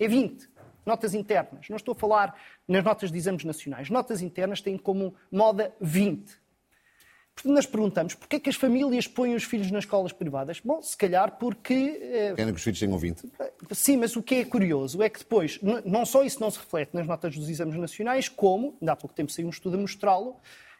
É 0.00 0.08
20 0.08 0.50
notas 0.84 1.14
internas. 1.14 1.68
Não 1.68 1.76
estou 1.76 1.92
a 1.92 1.94
falar 1.94 2.36
nas 2.66 2.82
notas 2.82 3.12
de 3.12 3.16
exames 3.16 3.44
nacionais. 3.44 3.88
Notas 3.88 4.20
internas 4.20 4.60
têm 4.60 4.76
como 4.76 5.14
moda 5.30 5.72
20. 5.80 6.41
Portanto, 7.34 7.54
nós 7.54 7.66
perguntamos 7.66 8.14
porquê 8.14 8.36
é 8.36 8.40
que 8.40 8.50
as 8.50 8.56
famílias 8.56 9.06
põem 9.06 9.34
os 9.34 9.44
filhos 9.44 9.70
nas 9.70 9.84
escolas 9.84 10.12
privadas? 10.12 10.60
Bom, 10.60 10.82
se 10.82 10.96
calhar 10.96 11.38
porque... 11.38 11.98
Eh, 12.02 12.34
Querem 12.36 12.52
que 12.52 12.58
os 12.58 12.62
filhos 12.62 12.78
tenham 12.78 12.98
20. 12.98 13.24
Sim, 13.72 13.96
mas 13.96 14.14
o 14.16 14.22
que 14.22 14.36
é 14.36 14.44
curioso 14.44 15.02
é 15.02 15.08
que 15.08 15.18
depois, 15.18 15.58
não 15.84 16.04
só 16.04 16.22
isso 16.22 16.40
não 16.40 16.50
se 16.50 16.58
reflete 16.58 16.94
nas 16.94 17.06
notas 17.06 17.34
dos 17.36 17.48
exames 17.48 17.76
nacionais, 17.76 18.28
como, 18.28 18.76
ainda 18.80 18.92
há 18.92 18.96
pouco 18.96 19.14
tempo 19.14 19.32
saiu 19.32 19.46
um 19.46 19.50
estudo 19.50 19.76
a 19.76 19.80
mostrá-lo, 19.80 20.36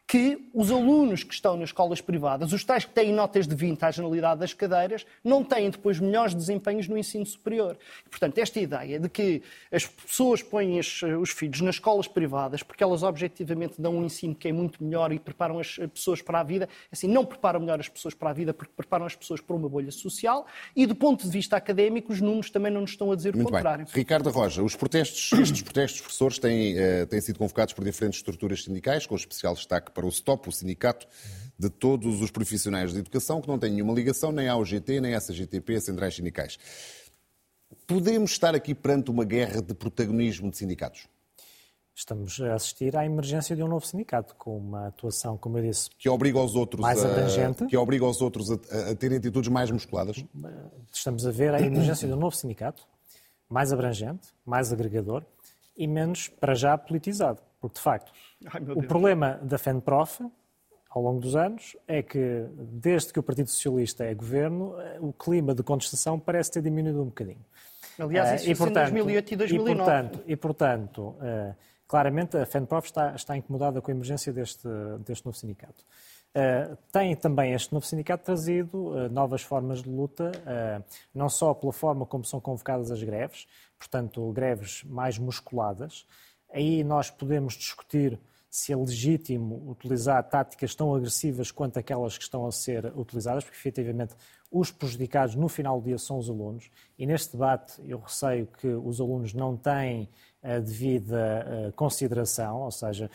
que 0.06 0.50
os 0.52 0.71
alunos 0.71 1.25
que 1.25 1.32
estão 1.32 1.56
nas 1.56 1.71
escolas 1.71 2.00
privadas, 2.00 2.52
os 2.52 2.62
tais 2.64 2.85
que 2.85 2.92
têm 2.92 3.12
notas 3.12 3.47
de 3.47 3.54
20 3.54 3.82
à 3.82 3.90
generalidade 3.90 4.40
das 4.40 4.52
cadeiras, 4.52 5.06
não 5.25 5.42
têm 5.42 5.71
depois 5.71 5.99
melhores 5.99 6.35
desempenhos 6.35 6.87
no 6.87 6.99
ensino 6.99 7.25
superior. 7.25 7.78
Portanto, 8.11 8.37
esta 8.37 8.61
ideia 8.61 9.00
de 9.00 9.09
que 9.09 9.42
as 9.71 9.87
pessoas 9.87 10.42
põem 10.42 10.78
os 10.78 11.30
filhos 11.30 11.61
nas 11.62 11.76
escolas 11.76 12.06
privadas 12.06 12.62
porque 12.62 12.85
elas 12.85 13.02
objetivamente 13.02 13.80
dão 13.80 13.97
um 13.97 14.04
ensino 14.04 14.35
que 14.35 14.49
é 14.49 14.52
muito 14.52 14.85
melhor 14.85 15.12
e 15.12 15.18
preparam 15.18 15.59
as 15.59 15.76
pessoas 15.94 16.21
para 16.21 16.40
a 16.40 16.42
vida, 16.42 16.68
assim, 16.90 17.09
não 17.09 17.25
preparam 17.25 17.61
melhor 17.61 17.80
as 17.80 17.88
pessoas 17.88 18.12
para 18.12 18.30
a 18.30 18.32
vida 18.32 18.52
porque 18.52 18.73
preparam 18.76 19.06
as 19.06 19.16
pessoas 19.16 19.40
para 19.40 19.56
uma 19.56 19.68
bolha 19.68 19.90
social 19.90 20.47
e, 20.76 20.85
do 20.85 20.94
ponto 20.94 21.25
de 21.25 21.30
vista 21.30 21.56
académico, 21.56 22.12
os 22.12 22.21
números 22.21 22.50
também 22.50 22.71
não 22.71 22.82
nos 22.82 22.90
estão 22.90 23.11
a 23.11 23.16
dizer 23.16 23.35
muito 23.35 23.49
o 23.49 23.52
contrário. 23.52 23.87
Bem. 23.87 23.94
Ricardo 23.94 24.28
Roja, 24.30 24.62
os 24.62 24.76
protestos, 24.76 25.32
estes 25.40 25.62
protestos 25.62 25.97
de 25.97 26.02
professores 26.02 26.38
têm, 26.38 26.75
uh, 26.75 27.06
têm 27.06 27.21
sido 27.21 27.38
convocados 27.38 27.73
por 27.73 27.85
diferentes 27.85 28.18
estruturas 28.18 28.62
sindicais, 28.62 29.06
com 29.06 29.16
especial 29.16 29.54
destaque 29.54 29.90
para 29.92 30.06
o 30.06 30.11
STOP, 30.11 30.49
o 30.49 30.52
sindicato 30.52 31.06
de 31.58 31.70
todos 31.70 32.20
os 32.20 32.30
profissionais 32.30 32.92
de 32.92 32.99
educação, 32.99 33.40
que 33.40 33.49
não 33.49 33.58
tem 33.58 33.70
nenhuma 33.70 33.92
ligação 33.92 34.32
nem 34.32 34.49
à 34.49 34.56
UGT, 34.56 35.00
nem 35.00 35.14
à 35.14 35.18
SGTP, 35.18 35.80
centrais 35.80 36.14
sindicais. 36.14 36.58
Podemos 37.86 38.32
estar 38.32 38.54
aqui 38.54 38.75
perante 38.75 39.10
uma 39.10 39.25
guerra 39.25 39.62
de 39.62 39.75
protagonismo 39.75 40.50
de 40.50 40.58
sindicatos? 40.58 41.08
Estamos 41.95 42.40
a 42.40 42.54
assistir 42.54 42.97
à 42.97 43.04
emergência 43.04 43.54
de 43.54 43.62
um 43.62 43.69
novo 43.69 43.86
sindicato, 43.86 44.34
com 44.36 44.56
uma 44.56 44.88
atuação, 44.88 45.36
como 45.36 45.58
eu 45.58 45.62
disse, 45.62 45.90
que 45.90 46.08
obriga 46.08 46.40
os 46.40 46.54
outros 46.54 46.80
mais 46.80 47.04
abrangente. 47.04 47.64
A, 47.64 47.67
que 47.67 47.76
obriga 47.76 48.06
os 48.06 48.21
outros 48.23 48.50
a, 48.50 48.54
a 48.90 48.95
terem 48.95 49.19
atitudes 49.19 49.50
mais 49.50 49.71
musculadas? 49.71 50.25
Estamos 50.93 51.26
a 51.26 51.30
ver 51.30 51.54
a 51.54 51.60
emergência 51.60 52.08
de 52.08 52.14
um 52.14 52.17
novo 52.17 52.34
sindicato, 52.34 52.82
mais 53.49 53.73
abrangente, 53.73 54.28
mais 54.45 54.73
agregador 54.73 55.23
e 55.76 55.86
menos, 55.86 56.28
para 56.28 56.54
já, 56.54 56.76
politizado. 56.78 57.40
Porque, 57.62 57.76
de 57.76 57.80
facto, 57.80 58.12
Ai, 58.44 58.60
o 58.60 58.82
problema 58.82 59.38
da 59.42 59.56
FENPROF, 59.56 60.20
ao 60.90 61.00
longo 61.00 61.20
dos 61.20 61.36
anos, 61.36 61.76
é 61.86 62.02
que, 62.02 62.44
desde 62.58 63.12
que 63.12 63.20
o 63.20 63.22
Partido 63.22 63.48
Socialista 63.48 64.04
é 64.04 64.12
governo, 64.12 64.75
o 65.00 65.12
clima 65.12 65.54
de 65.54 65.62
contestação 65.62 66.18
parece 66.18 66.50
ter 66.50 66.62
diminuído 66.62 67.00
um 67.00 67.06
bocadinho. 67.06 67.44
Aliás, 67.98 68.42
isso 68.42 68.50
uh, 68.50 68.52
e, 68.52 68.56
portanto, 68.56 68.88
em 68.88 68.94
2008 68.94 69.32
e 69.32 69.36
2009. 69.36 69.72
E, 69.72 69.76
portanto, 69.76 70.25
e, 70.26 70.36
portanto 70.36 71.00
uh, 71.00 71.54
claramente, 71.86 72.36
a 72.38 72.46
FENPROF 72.46 72.86
está, 72.86 73.14
está 73.14 73.36
incomodada 73.36 73.80
com 73.80 73.90
a 73.90 73.94
emergência 73.94 74.32
deste, 74.32 74.66
deste 75.04 75.26
novo 75.26 75.36
sindicato. 75.36 75.84
Uh, 76.34 76.75
tem 76.90 77.14
também 77.14 77.52
este 77.52 77.70
novo 77.70 77.84
sindicato 77.84 78.25
trazido 78.25 78.78
uh, 78.78 79.10
novas 79.10 79.42
formas 79.42 79.82
de 79.82 79.90
luta, 79.90 80.32
uh, 80.38 80.82
não 81.14 81.28
só 81.28 81.52
pela 81.52 81.75
forma 81.75 82.06
como 82.06 82.25
são 82.25 82.40
convocadas 82.40 82.90
as 82.90 83.02
greves, 83.02 83.46
portanto, 83.78 84.32
greves 84.32 84.82
mais 84.84 85.18
musculadas, 85.18 86.06
Aí 86.52 86.84
nós 86.84 87.10
podemos 87.10 87.54
discutir 87.54 88.19
se 88.50 88.73
é 88.73 88.76
legítimo 88.76 89.65
utilizar 89.71 90.23
táticas 90.28 90.75
tão 90.75 90.95
agressivas 90.95 91.50
quanto 91.50 91.78
aquelas 91.78 92.19
que 92.19 92.25
estão 92.25 92.47
a 92.47 92.52
ser 92.52 92.93
utilizadas, 92.95 93.45
porque 93.45 93.56
efetivamente 93.56 94.15
os 94.50 94.71
prejudicados 94.71 95.34
no 95.34 95.49
final 95.49 95.80
do 95.80 95.86
dia 95.86 95.97
são 95.97 96.19
os 96.19 96.28
alunos, 96.28 96.71
e 96.99 97.06
neste 97.06 97.32
debate 97.32 97.80
eu 97.82 97.99
receio 97.99 98.47
que 98.47 98.69
os 98.69 99.00
alunos 99.00 99.32
não 99.32 99.56
têm 99.56 100.06
a 100.43 100.58
devida 100.58 101.73
consideração, 101.75 102.60
ou 102.60 102.71
seja, 102.71 103.10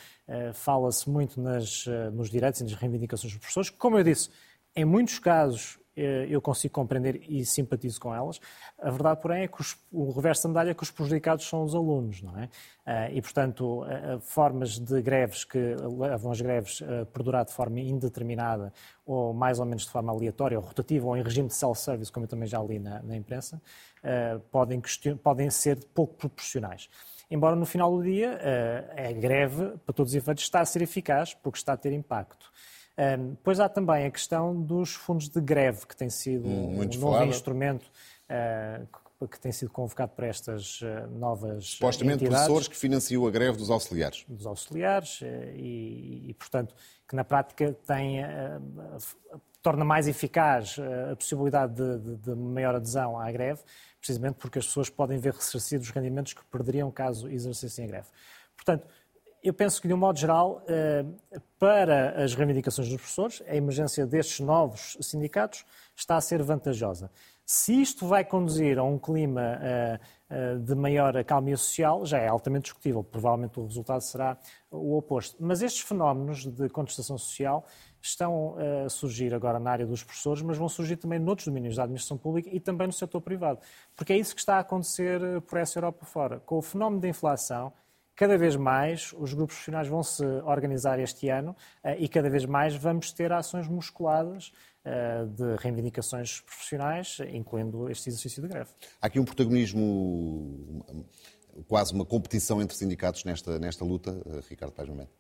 fala-se 0.56 1.08
muito 1.08 1.40
nas, 1.40 1.86
nos 2.14 2.32
direitos 2.32 2.62
e 2.62 2.64
nas 2.64 2.74
reivindicações 2.74 3.32
dos 3.32 3.40
professores, 3.40 3.70
como 3.70 4.00
eu 4.00 4.04
disse, 4.04 4.30
em 4.76 4.86
muitos 4.86 5.20
casos 5.20 5.78
eh, 5.78 5.87
eu 6.30 6.42
consigo 6.42 6.74
compreender 6.74 7.22
e 7.28 7.46
simpatizo 7.46 8.00
com 8.00 8.14
elas. 8.14 8.40
A 8.80 8.90
verdade, 8.90 9.22
porém, 9.22 9.44
é 9.44 9.48
que 9.48 9.60
os, 9.60 9.78
o 9.92 10.12
reverso 10.12 10.44
da 10.44 10.50
medalha 10.50 10.72
é 10.72 10.74
que 10.74 10.84
os 10.84 10.92
prejudicados 10.92 11.48
são 11.48 11.64
os 11.64 11.74
alunos, 11.74 12.22
não 12.22 12.38
é? 12.38 12.50
Eh, 12.86 13.16
e, 13.16 13.22
portanto, 13.22 13.84
formas 14.22 14.80
de 14.80 15.02
greves 15.02 15.44
que 15.44 15.76
levam 15.98 16.32
as 16.32 16.40
greves 16.40 16.82
a 16.82 17.06
perdurar 17.06 17.46
de 17.46 17.52
forma 17.52 17.80
indeterminada 17.80 18.72
ou 19.06 19.34
mais 19.34 19.60
ou 19.60 19.66
menos 19.66 19.84
de 19.84 19.90
forma 19.90 20.12
aleatória 20.12 20.58
ou 20.58 20.64
rotativa 20.64 21.06
ou 21.08 21.18
em 21.18 21.24
regime 21.24 21.48
de 21.48 21.56
self-service, 21.56 22.12
como 22.12 22.26
eu 22.26 22.30
também 22.30 22.48
já 22.48 22.62
li 22.62 22.80
na, 22.80 23.02
na 23.02 23.16
imprensa, 23.16 23.62
eh, 24.04 24.40
podem, 24.52 24.82
podem 25.24 25.50
ser 25.50 25.84
pouco 25.94 26.16
proporcionais 26.16 26.90
embora 27.30 27.56
no 27.56 27.66
final 27.66 27.92
do 27.92 28.04
dia 28.04 28.40
a 28.96 29.12
greve, 29.12 29.78
para 29.86 29.94
todos 29.94 30.12
os 30.12 30.16
efeitos, 30.16 30.44
está 30.44 30.62
a 30.62 30.66
ser 30.66 30.82
eficaz 30.82 31.34
porque 31.34 31.58
está 31.58 31.74
a 31.74 31.78
ter 31.78 31.92
impacto. 31.92 32.52
Um, 32.98 33.30
depois 33.32 33.60
há 33.60 33.70
também 33.70 34.08
a 34.08 34.12
questão 34.12 34.60
dos 34.60 34.94
fundos 34.96 35.30
de 35.30 35.40
greve, 35.40 35.86
que 35.86 35.96
tem 35.96 36.10
sido 36.10 36.48
hum, 36.48 36.80
um 36.80 36.84
novo 36.84 37.12
falado. 37.12 37.30
instrumento 37.30 37.86
uh, 39.22 39.28
que 39.28 39.40
tem 39.40 39.52
sido 39.52 39.72
convocado 39.72 40.14
para 40.16 40.26
estas 40.26 40.82
uh, 40.82 41.08
novas 41.12 41.72
Supostamente 41.72 42.24
entidades. 42.24 42.46
professores 42.46 42.68
que 42.68 42.76
financiam 42.76 43.26
a 43.28 43.30
greve 43.30 43.58
dos 43.58 43.70
auxiliares. 43.70 44.26
Dos 44.28 44.48
auxiliares 44.48 45.22
uh, 45.22 45.26
e, 45.56 46.30
e, 46.30 46.34
portanto, 46.34 46.74
que 47.08 47.16
na 47.16 47.24
prática 47.24 47.72
tem, 47.86 48.22
torna 49.62 49.86
mais 49.86 50.08
eficaz 50.08 50.76
a 51.10 51.16
possibilidade 51.16 51.74
de, 51.74 52.00
de, 52.00 52.16
de 52.18 52.36
maior 52.36 52.76
adesão 52.76 53.18
à 53.18 53.32
greve, 53.32 53.62
precisamente 54.00 54.36
porque 54.40 54.60
as 54.60 54.66
pessoas 54.66 54.90
podem 54.90 55.18
ver 55.18 55.34
ressarcidos 55.34 55.88
os 55.88 55.94
rendimentos 55.94 56.34
que 56.34 56.44
perderiam 56.46 56.92
caso 56.92 57.30
exercessem 57.30 57.86
a 57.86 57.88
greve. 57.88 58.08
Portanto, 58.58 58.88
eu 59.48 59.54
penso 59.54 59.82
que, 59.82 59.88
de 59.88 59.94
um 59.94 59.98
modo 59.98 60.20
geral, 60.20 60.62
eh, 60.68 61.06
para 61.58 62.22
as 62.22 62.36
reivindicações 62.36 62.90
dos 62.90 62.98
professores, 62.98 63.42
a 63.48 63.56
emergência 63.56 64.06
destes 64.06 64.42
novos 64.42 64.98
sindicatos 65.00 65.64
está 65.96 66.18
a 66.18 66.22
ser 66.22 66.44
vantajosa. 66.44 67.10
Se 67.46 67.82
isto 67.82 68.06
vai 68.06 68.26
conduzir 68.26 68.78
a 68.78 68.84
um 68.84 69.00
clima 69.00 69.58
eh, 69.62 70.00
eh, 70.30 70.56
de 70.56 70.76
maior 70.76 71.16
acalmia 71.16 71.56
social, 71.56 72.06
já 72.06 72.18
é 72.18 72.28
altamente 72.28 72.64
discutível. 72.64 73.06
Provavelmente 73.06 73.58
o 73.58 73.66
resultado 73.66 74.02
será 74.02 74.38
o 74.70 74.98
oposto. 74.98 75.38
Mas 75.40 75.62
estes 75.62 75.82
fenómenos 75.82 76.46
de 76.46 76.68
contestação 76.68 77.18
social 77.18 77.66
estão 78.02 78.56
a 78.86 78.90
surgir 78.90 79.34
agora 79.34 79.60
na 79.60 79.72
área 79.72 79.86
dos 79.86 80.04
professores, 80.04 80.42
mas 80.42 80.58
vão 80.58 80.68
surgir 80.68 80.98
também 80.98 81.20
noutros 81.20 81.48
domínios 81.48 81.78
da 81.78 81.84
administração 81.84 82.18
pública 82.18 82.50
e 82.52 82.60
também 82.60 82.88
no 82.88 82.94
setor 82.94 83.22
privado. 83.22 83.60
Porque 83.96 84.12
é 84.12 84.18
isso 84.18 84.36
que 84.36 84.42
está 84.42 84.58
a 84.58 84.60
acontecer 84.60 85.42
por 85.42 85.58
essa 85.58 85.80
Europa 85.80 86.06
fora. 86.06 86.40
Com 86.42 86.58
o 86.58 86.62
fenómeno 86.62 87.02
da 87.02 87.08
inflação, 87.08 87.72
Cada 88.18 88.36
vez 88.36 88.56
mais 88.56 89.14
os 89.16 89.32
grupos 89.32 89.58
profissionais 89.58 89.88
vão 89.88 90.02
se 90.02 90.26
organizar 90.44 91.00
este 91.00 91.30
ano 91.30 91.56
eh, 91.84 91.98
e 92.00 92.10
cada 92.10 92.28
vez 92.32 92.46
mais 92.46 92.76
vamos 92.76 93.12
ter 93.12 93.32
ações 93.32 93.68
musculadas 93.68 94.52
eh, 94.84 95.24
de 95.26 95.56
reivindicações 95.58 96.42
profissionais, 96.42 97.20
incluindo 97.32 97.88
este 97.92 98.10
exercício 98.10 98.42
de 98.42 98.48
greve. 98.48 98.72
Há 99.00 99.06
aqui 99.06 99.20
um 99.20 99.24
protagonismo, 99.24 100.84
quase 101.68 101.94
uma 101.94 102.04
competição 102.04 102.60
entre 102.60 102.76
sindicatos 102.76 103.24
nesta, 103.24 103.60
nesta 103.60 103.86
luta, 103.86 104.20
eh, 104.26 104.40
Ricardo 104.50 104.74
Paz 104.74 104.90
Momento? 104.90 105.12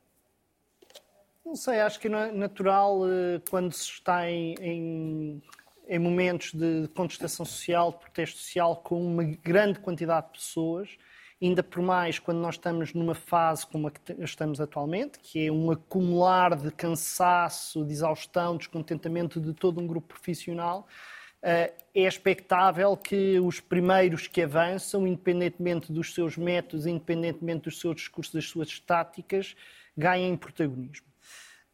Não 1.46 1.56
sei, 1.56 1.80
acho 1.80 2.00
que 2.00 2.08
é 2.08 2.32
natural 2.32 3.02
quando 3.50 3.72
se 3.72 3.84
está 3.84 4.30
em, 4.30 4.56
em 4.60 5.44
em 5.90 6.00
momentos 6.00 6.54
de 6.54 6.90
contestação 6.94 7.46
social, 7.46 7.94
de 7.94 8.00
protesto 8.00 8.40
social, 8.40 8.76
com 8.76 9.02
uma 9.02 9.24
grande 9.24 9.80
quantidade 9.80 10.28
de 10.28 10.34
pessoas, 10.34 10.90
ainda 11.42 11.62
por 11.62 11.82
mais 11.82 12.20
quando 12.20 12.40
nós 12.40 12.56
estamos 12.56 12.94
numa 12.94 13.14
fase 13.16 13.66
como 13.68 13.88
a 13.88 13.92
que 13.92 14.00
estamos 14.20 14.60
atualmente, 14.60 15.20
que 15.20 15.48
é 15.48 15.52
um 15.52 15.72
acumular 15.72 16.56
de 16.56 16.72
cansaço, 16.72 17.86
de 17.86 17.94
exaustão, 17.94 18.58
descontentamento 18.58 19.40
de 19.40 19.54
todo 19.54 19.80
um 19.80 19.88
grupo 19.88 20.08
profissional, 20.08 20.88
eh, 21.42 21.74
é 21.94 22.02
expectável 22.02 22.98
que 22.98 23.40
os 23.40 23.60
primeiros 23.60 24.28
que 24.28 24.42
avançam, 24.42 25.06
independentemente 25.06 25.92
dos 25.92 26.14
seus 26.14 26.36
métodos, 26.38 26.88
independentemente 26.88 27.66
dos 27.66 27.80
seus 27.80 27.96
discursos, 27.96 28.34
das 28.34 28.46
suas 28.46 28.80
táticas, 28.80 29.56
ganhem 29.96 30.36
protagonismo. 30.36 31.06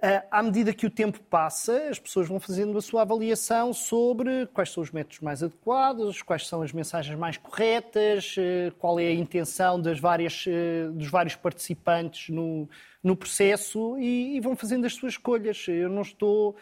Eh, 0.06 0.22
à 0.30 0.44
medida 0.44 0.74
que 0.74 0.86
o 0.86 0.90
tempo 0.90 1.18
passa, 1.22 1.88
as 1.88 1.98
pessoas 1.98 2.28
vão 2.28 2.38
fazendo 2.38 2.78
a 2.78 2.82
sua 2.82 3.04
avaliação 3.04 3.72
sobre 3.72 4.46
quais 4.48 4.70
são 4.70 4.84
os 4.84 4.92
métodos 4.92 5.22
mais 5.22 5.42
adequados, 5.42 6.22
quais 6.22 6.46
são 6.46 6.62
as 6.62 6.74
mensagens 6.74 7.18
mais 7.18 7.38
corretas, 7.38 8.36
eh, 8.38 8.70
qual 8.78 9.00
é 9.00 9.08
a 9.08 9.14
intenção 9.14 9.80
das 9.82 10.02
várias, 10.02 10.44
dos 10.92 11.08
vários 11.08 11.38
participantes 11.38 12.36
no, 12.36 12.68
no 13.02 13.16
processo 13.16 13.98
e, 13.98 14.36
e 14.36 14.42
vão 14.42 14.58
fazendo 14.58 14.86
as 14.86 14.94
suas 14.94 15.14
escolhas. 15.14 15.66
Eu 15.70 15.88
não 15.88 16.02
estou 16.02 16.58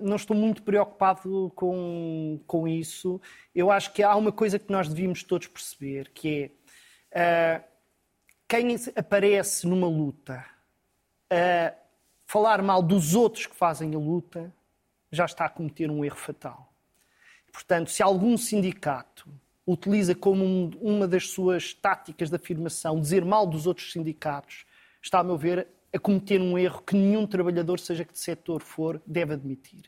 não 0.00 0.16
estou 0.16 0.36
muito 0.36 0.62
preocupado 0.64 1.52
com, 1.54 2.40
com 2.46 2.66
isso. 2.66 3.20
Eu 3.54 3.70
acho 3.70 3.92
que 3.92 4.02
há 4.02 4.16
uma 4.16 4.32
coisa 4.32 4.58
que 4.58 4.72
nós 4.72 4.88
devíamos 4.88 5.22
todos 5.22 5.46
perceber, 5.46 6.10
que 6.12 6.50
é 7.12 7.60
quem 8.48 8.74
aparece 8.96 9.66
numa 9.66 9.86
luta 9.86 10.44
falar 12.26 12.62
mal 12.62 12.82
dos 12.82 13.14
outros 13.14 13.46
que 13.46 13.54
fazem 13.54 13.94
a 13.94 13.98
luta 13.98 14.52
já 15.10 15.24
está 15.24 15.46
a 15.46 15.48
cometer 15.48 15.90
um 15.90 16.04
erro 16.04 16.16
fatal. 16.16 16.72
Portanto, 17.52 17.90
se 17.90 18.02
algum 18.02 18.36
sindicato 18.36 19.28
utiliza 19.66 20.14
como 20.14 20.44
um, 20.44 20.70
uma 20.80 21.06
das 21.06 21.28
suas 21.28 21.72
táticas 21.72 22.28
de 22.28 22.36
afirmação 22.36 23.00
dizer 23.00 23.24
mal 23.24 23.46
dos 23.46 23.66
outros 23.66 23.92
sindicatos, 23.92 24.66
está, 25.00 25.20
a 25.20 25.24
meu 25.24 25.38
ver, 25.38 25.68
a 25.94 25.98
cometer 25.98 26.40
um 26.40 26.58
erro 26.58 26.82
que 26.82 26.96
nenhum 26.96 27.26
trabalhador, 27.26 27.78
seja 27.78 28.04
que 28.04 28.12
de 28.12 28.18
setor 28.18 28.60
for, 28.60 29.00
deve 29.06 29.34
admitir. 29.34 29.84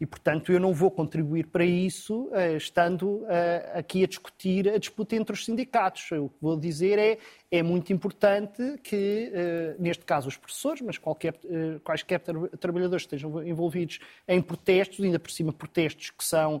E, 0.00 0.06
portanto, 0.06 0.50
eu 0.50 0.58
não 0.58 0.72
vou 0.72 0.90
contribuir 0.90 1.46
para 1.46 1.64
isso 1.64 2.28
uh, 2.32 2.56
estando 2.56 3.22
uh, 3.22 3.28
aqui 3.74 4.02
a 4.02 4.06
discutir 4.06 4.68
a 4.68 4.76
disputa 4.76 5.14
entre 5.14 5.32
os 5.32 5.44
sindicatos. 5.44 6.10
O 6.12 6.28
que 6.28 6.36
vou 6.40 6.56
dizer 6.56 6.98
é 6.98 7.18
é 7.50 7.62
muito 7.62 7.92
importante 7.92 8.60
que, 8.82 9.30
uh, 9.32 9.80
neste 9.80 10.04
caso, 10.04 10.26
os 10.26 10.36
professores, 10.36 10.82
mas 10.82 10.98
qualquer, 10.98 11.38
quaisquer 11.84 12.18
tra 12.18 12.48
trabalhadores 12.58 13.04
estejam 13.04 13.46
envolvidos 13.46 14.00
em 14.26 14.42
protestos, 14.42 15.04
ainda 15.04 15.20
por 15.20 15.30
cima 15.30 15.52
protestos 15.52 16.10
que 16.10 16.24
são 16.24 16.60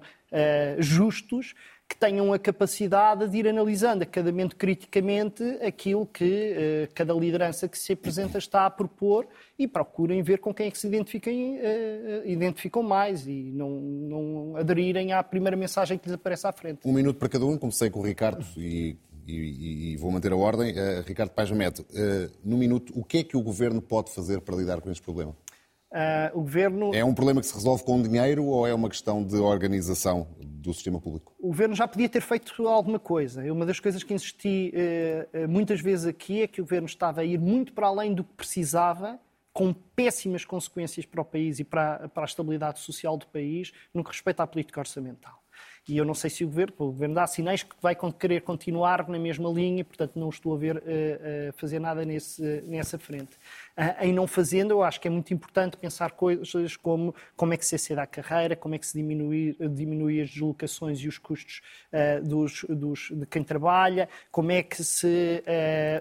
justos, 0.78 1.54
que 1.88 1.96
tenham 1.96 2.32
a 2.32 2.38
capacidade 2.38 3.28
de 3.28 3.36
ir 3.36 3.48
analisando 3.48 4.02
a 4.02 4.06
cada 4.06 4.30
momento 4.30 4.56
criticamente 4.56 5.42
aquilo 5.64 6.06
que 6.06 6.52
uh, 6.88 6.94
cada 6.94 7.12
liderança 7.12 7.68
que 7.68 7.78
se 7.78 7.92
apresenta 7.92 8.38
está 8.38 8.66
a 8.66 8.70
propor 8.70 9.26
e 9.58 9.68
procurem 9.68 10.22
ver 10.22 10.38
com 10.38 10.52
quem 10.52 10.66
é 10.66 10.70
que 10.70 10.78
se 10.78 10.88
uh, 10.88 12.26
identificam 12.26 12.82
mais 12.82 13.26
e 13.26 13.50
não, 13.52 13.70
não 13.70 14.56
aderirem 14.56 15.12
à 15.12 15.22
primeira 15.22 15.56
mensagem 15.56 15.98
que 15.98 16.06
lhes 16.06 16.14
aparece 16.14 16.46
à 16.46 16.52
frente. 16.52 16.80
Um 16.84 16.92
minuto 16.92 17.18
para 17.18 17.28
cada 17.28 17.44
um, 17.44 17.58
comecei 17.58 17.90
com 17.90 18.00
o 18.00 18.02
Ricardo 18.02 18.44
e, 18.56 18.96
e, 19.26 19.92
e 19.92 19.96
vou 19.96 20.10
manter 20.10 20.32
a 20.32 20.36
ordem. 20.36 20.72
Uh, 20.72 21.02
Ricardo 21.06 21.32
Mete, 21.54 21.80
uh, 21.80 22.30
no 22.42 22.56
minuto, 22.56 22.92
o 22.96 23.04
que 23.04 23.18
é 23.18 23.24
que 23.24 23.36
o 23.36 23.42
Governo 23.42 23.82
pode 23.82 24.10
fazer 24.10 24.40
para 24.40 24.56
lidar 24.56 24.80
com 24.80 24.90
este 24.90 25.02
problema? 25.02 25.36
Uh, 25.94 26.38
o 26.38 26.40
governo... 26.40 26.92
É 26.92 27.04
um 27.04 27.14
problema 27.14 27.40
que 27.40 27.46
se 27.46 27.54
resolve 27.54 27.84
com 27.84 28.02
dinheiro 28.02 28.44
ou 28.46 28.66
é 28.66 28.74
uma 28.74 28.88
questão 28.88 29.22
de 29.22 29.36
organização 29.36 30.26
do 30.40 30.74
sistema 30.74 31.00
público? 31.00 31.32
O 31.38 31.46
governo 31.46 31.72
já 31.72 31.86
podia 31.86 32.08
ter 32.08 32.20
feito 32.20 32.66
alguma 32.66 32.98
coisa. 32.98 33.42
Uma 33.52 33.64
das 33.64 33.78
coisas 33.78 34.02
que 34.02 34.12
insisti 34.12 34.72
uh, 34.74 35.48
muitas 35.48 35.80
vezes 35.80 36.04
aqui 36.04 36.42
é 36.42 36.48
que 36.48 36.60
o 36.60 36.64
governo 36.64 36.86
estava 36.86 37.20
a 37.20 37.24
ir 37.24 37.38
muito 37.38 37.72
para 37.72 37.86
além 37.86 38.12
do 38.12 38.24
que 38.24 38.32
precisava, 38.34 39.20
com 39.52 39.72
péssimas 39.72 40.44
consequências 40.44 41.06
para 41.06 41.20
o 41.20 41.24
país 41.24 41.60
e 41.60 41.64
para, 41.64 42.08
para 42.08 42.24
a 42.24 42.26
estabilidade 42.26 42.80
social 42.80 43.16
do 43.16 43.28
país, 43.28 43.72
no 43.94 44.02
que 44.02 44.10
respeita 44.10 44.42
à 44.42 44.46
política 44.48 44.80
orçamental. 44.80 45.43
E 45.86 45.98
eu 45.98 46.04
não 46.04 46.14
sei 46.14 46.30
se 46.30 46.42
o 46.44 46.48
governo, 46.48 46.74
o 46.78 46.86
governo 46.86 47.14
dá 47.14 47.26
sinais 47.26 47.62
que 47.62 47.74
vai 47.80 47.94
querer 48.18 48.40
continuar 48.40 49.06
na 49.06 49.18
mesma 49.18 49.50
linha, 49.50 49.84
portanto 49.84 50.18
não 50.18 50.30
estou 50.30 50.54
a 50.54 50.58
ver 50.58 50.76
uh, 50.76 50.80
uh, 50.80 51.52
fazer 51.56 51.78
nada 51.78 52.06
nesse, 52.06 52.42
nessa 52.62 52.98
frente. 52.98 53.36
Uh, 53.76 54.04
em 54.04 54.12
não 54.12 54.26
fazendo, 54.26 54.70
eu 54.70 54.82
acho 54.82 54.98
que 54.98 55.08
é 55.08 55.10
muito 55.10 55.34
importante 55.34 55.76
pensar 55.76 56.12
coisas 56.12 56.76
como 56.76 57.14
como 57.36 57.52
é 57.52 57.56
que 57.58 57.66
se 57.66 57.74
acede 57.74 58.00
à 58.00 58.06
carreira, 58.06 58.56
como 58.56 58.74
é 58.74 58.78
que 58.78 58.86
se 58.86 58.96
diminui, 58.96 59.56
diminui 59.72 60.22
as 60.22 60.30
deslocações 60.30 61.00
e 61.00 61.08
os 61.08 61.18
custos 61.18 61.60
dos, 62.22 62.64
dos, 62.68 63.10
de 63.10 63.26
quem 63.26 63.44
trabalha, 63.44 64.08
como 64.30 64.50
é 64.52 64.62
que 64.62 64.82
se 64.82 65.42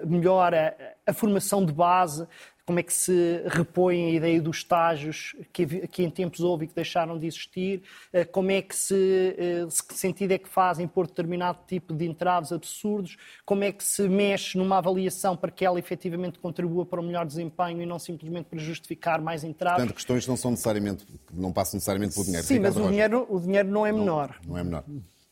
melhora 0.06 0.76
a 1.06 1.14
formação 1.14 1.66
de 1.66 1.74
base, 1.74 2.28
como 2.66 2.80
é 2.80 2.84
que 2.84 2.94
se 2.94 3.44
repõe 3.48 4.06
a 4.06 4.10
ideia 4.12 4.42
dos 4.42 4.58
estágios 4.58 5.36
que, 5.52 5.88
que 5.88 6.04
em 6.04 6.10
tempos 6.10 6.40
houve 6.40 6.66
e 6.66 6.68
que 6.68 6.74
deixaram 6.74 7.18
de 7.18 7.28
existir, 7.28 7.84
eh, 8.14 8.24
como 8.24 8.52
é 8.52 8.62
que 8.62 8.76
se, 8.76 9.36
eh, 9.38 9.68
que 9.88 9.94
sentido 9.94 10.32
é 10.32 10.38
que 10.38 10.48
fazem 10.48 10.88
pôr 10.88 11.08
determinado 11.08 11.60
tipo 11.68 11.94
de 11.94 12.06
entraves 12.06 12.54
absurdos, 12.54 13.18
como 13.46 13.66
é 13.66 13.72
que 13.72 13.84
se 13.84 14.08
mexe 14.08 14.58
numa 14.58 14.78
avaliação 14.78 15.36
para 15.36 15.52
que 15.52 15.66
ela 15.66 15.78
efetivamente 15.78 16.40
contribua 16.40 16.86
para 16.86 17.02
um 17.02 17.04
melhor 17.04 17.26
desempenho 17.26 17.82
e 17.82 17.86
não 17.86 18.00
simplesmente 18.00 18.46
para 18.46 18.60
justificar 18.60 19.22
mais 19.22 19.44
entraves. 19.44 19.80
Portanto, 19.80 19.96
questões 19.96 20.26
não 20.26 20.38
são 20.38 20.52
necessariamente, 20.52 21.06
não 21.34 21.52
passam 21.52 21.78
necessariamente 21.78 22.14
pelo 22.14 22.26
dinheiro. 22.26 22.48
Sim, 22.48 22.56
Ricardo 22.56 22.80
mas 22.80 22.86
o 22.86 22.90
dinheiro, 22.90 23.28
o 23.30 23.40
dinheiro 23.42 23.70
não 23.70 23.86
é 23.86 23.92
menor. 23.92 24.40
Não, 24.44 24.54
não 24.54 24.58
é 24.58 24.64
menor. 24.64 24.84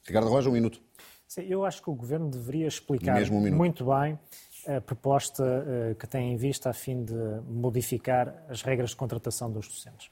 Ricardo 0.05 0.29
Roja, 0.29 0.49
um 0.49 0.53
minuto. 0.53 0.81
Sim, 1.27 1.43
eu 1.43 1.63
acho 1.63 1.81
que 1.81 1.89
o 1.89 1.93
Governo 1.93 2.29
deveria 2.29 2.67
explicar 2.67 3.23
um 3.31 3.55
muito 3.55 3.85
bem 3.85 4.19
a 4.67 4.81
proposta 4.81 5.43
eh, 5.43 5.95
que 5.95 6.07
tem 6.07 6.33
em 6.33 6.35
vista 6.35 6.69
a 6.69 6.73
fim 6.73 7.03
de 7.03 7.13
modificar 7.47 8.45
as 8.49 8.61
regras 8.61 8.91
de 8.91 8.95
contratação 8.95 9.51
dos 9.51 9.67
docentes. 9.67 10.09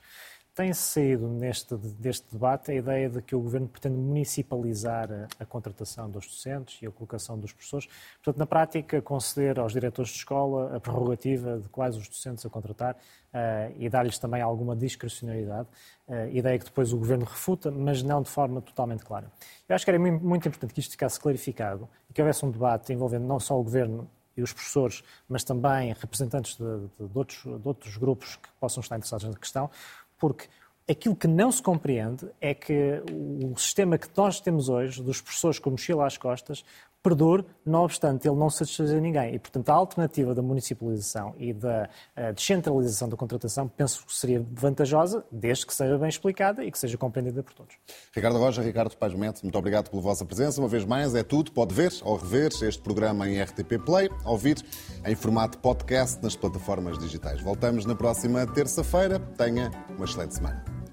Tem-se 0.60 0.82
saído 0.82 1.28
neste, 1.30 1.74
deste 1.78 2.30
debate 2.34 2.72
a 2.72 2.76
ideia 2.76 3.10
de 3.10 3.22
que 3.22 3.34
o 3.34 3.40
Governo 3.40 3.70
pretende 3.70 3.96
municipalizar 3.96 5.10
a, 5.10 5.28
a, 5.42 5.46
contratação 5.46 6.10
dos 6.10 6.28
docentes 6.28 6.82
e 6.82 6.88
a 6.88 6.92
colocação 6.92 7.40
dos 7.40 7.54
professores. 7.54 7.88
Portanto, 8.16 8.40
na 8.40 8.46
prática, 8.46 9.02
conceder 9.02 9.58
aos 9.58 9.72
diretores 9.72 10.12
de 10.12 10.18
escola 10.18 10.76
a 10.76 10.80
prerrogativa 10.82 11.60
de 11.60 11.70
quais 11.70 11.96
os 11.96 12.10
docentes 12.10 12.46
a 12.46 12.50
contratar 12.50 12.96
uh, 12.96 13.74
e 13.78 13.88
dar-lhes 13.88 14.20
também 14.20 14.42
alguma 14.42 14.76
discrecionalidade. 14.76 15.70
Uh, 16.06 16.28
ideia 16.30 16.60
que 16.60 16.66
depois 16.66 16.92
o 16.92 16.98
Governo 16.98 17.24
refuta, 17.24 17.72
mas 17.72 18.04
não 18.04 18.22
de 18.22 18.30
forma 18.30 18.62
totalmente 18.62 19.06
clara. 19.06 19.32
Eu 19.68 19.76
acho 19.76 19.86
que 19.86 19.92
era 19.92 20.00
muito 20.00 20.46
importante 20.46 20.74
que 20.74 20.82
isto 20.82 20.92
ficasse 20.92 21.18
clarificado 21.22 21.88
e 22.10 22.14
que 22.14 22.22
houvesse 22.22 22.46
um 22.46 22.52
debate 22.52 22.92
envolvendo 22.92 23.26
não 23.26 23.40
só 23.40 23.58
o 23.58 23.64
Governo 23.64 24.10
e 24.40 24.44
os 24.44 24.54
professores, 24.54 25.04
mas 25.28 25.44
também 25.44 25.94
representantes 25.94 26.56
de, 26.56 26.64
de, 27.08 27.18
outros, 27.18 27.44
de 27.44 27.68
outros 27.68 27.98
grupos 27.98 28.36
que 28.36 28.50
possam 28.60 28.82
estar 28.82 28.96
interessados 28.96 29.28
na 29.28 29.36
questão, 29.36 29.70
porque 30.18 30.48
aquilo 30.90 31.16
que 31.16 31.28
não 31.28 31.52
se 31.52 31.62
compreende 31.62 32.28
é 32.42 32.54
que 32.54 33.04
o 33.12 33.56
sistema 33.58 33.98
que 33.98 34.08
nós 34.16 34.40
temos 34.40 34.70
hoje, 34.70 35.04
dos 35.04 35.22
professores 35.22 35.60
com 35.60 35.70
mochila 35.70 36.08
às 36.08 36.18
costas, 36.18 36.64
perdure, 37.02 37.46
não 37.66 37.84
obstante 37.84 38.28
ele 38.28 38.38
não 38.38 38.50
satisfazer 38.50 39.02
ninguém. 39.02 39.36
E, 39.36 39.40
portanto, 39.40 39.70
a 39.70 39.74
alternativa 39.74 40.36
da 40.36 40.42
municipalização 40.42 41.34
e 41.38 41.54
da 41.54 41.90
uh, 42.18 42.34
descentralização 42.34 43.08
da 43.08 43.16
contratação 43.16 43.68
penso 43.68 44.06
que 44.06 44.14
seria 44.14 44.46
vantajosa, 44.52 45.24
desde 45.32 45.66
que 45.66 45.74
seja 45.74 45.98
bem 45.98 46.10
explicada 46.10 46.64
e 46.64 46.72
que 46.72 46.78
seja 46.78 46.98
compreendida 46.98 47.42
por 47.42 47.54
todos. 47.54 47.76
Ricardo 48.14 48.38
Roja, 48.38 48.62
Ricardo 48.62 48.96
Paz 48.98 49.14
Mete, 49.14 49.44
muito 49.44 49.58
obrigado 49.58 49.90
pela 49.90 50.02
vossa 50.02 50.26
presença. 50.26 50.60
Uma 50.60 50.68
vez 50.68 50.86
mais, 50.86 51.16
é 51.16 51.24
tudo. 51.24 51.52
Pode 51.52 51.74
ver 51.74 51.94
ou 52.04 52.18
rever 52.18 52.52
este 52.62 52.82
programa 52.82 53.30
em 53.30 53.42
RTP 53.42 53.80
Play, 53.86 54.10
ouvir 54.26 54.64
em 55.06 55.16
formato 55.16 55.58
podcast 55.60 56.22
nas 56.22 56.36
plataformas 56.36 56.98
digitais. 56.98 57.42
Voltamos 57.42 57.86
na 57.86 57.96
próxima 57.96 58.46
terça-feira. 58.46 59.20
Tenha 59.38 59.72
uma 59.96 60.06
excelente 60.06 60.36
semana. 60.36 60.89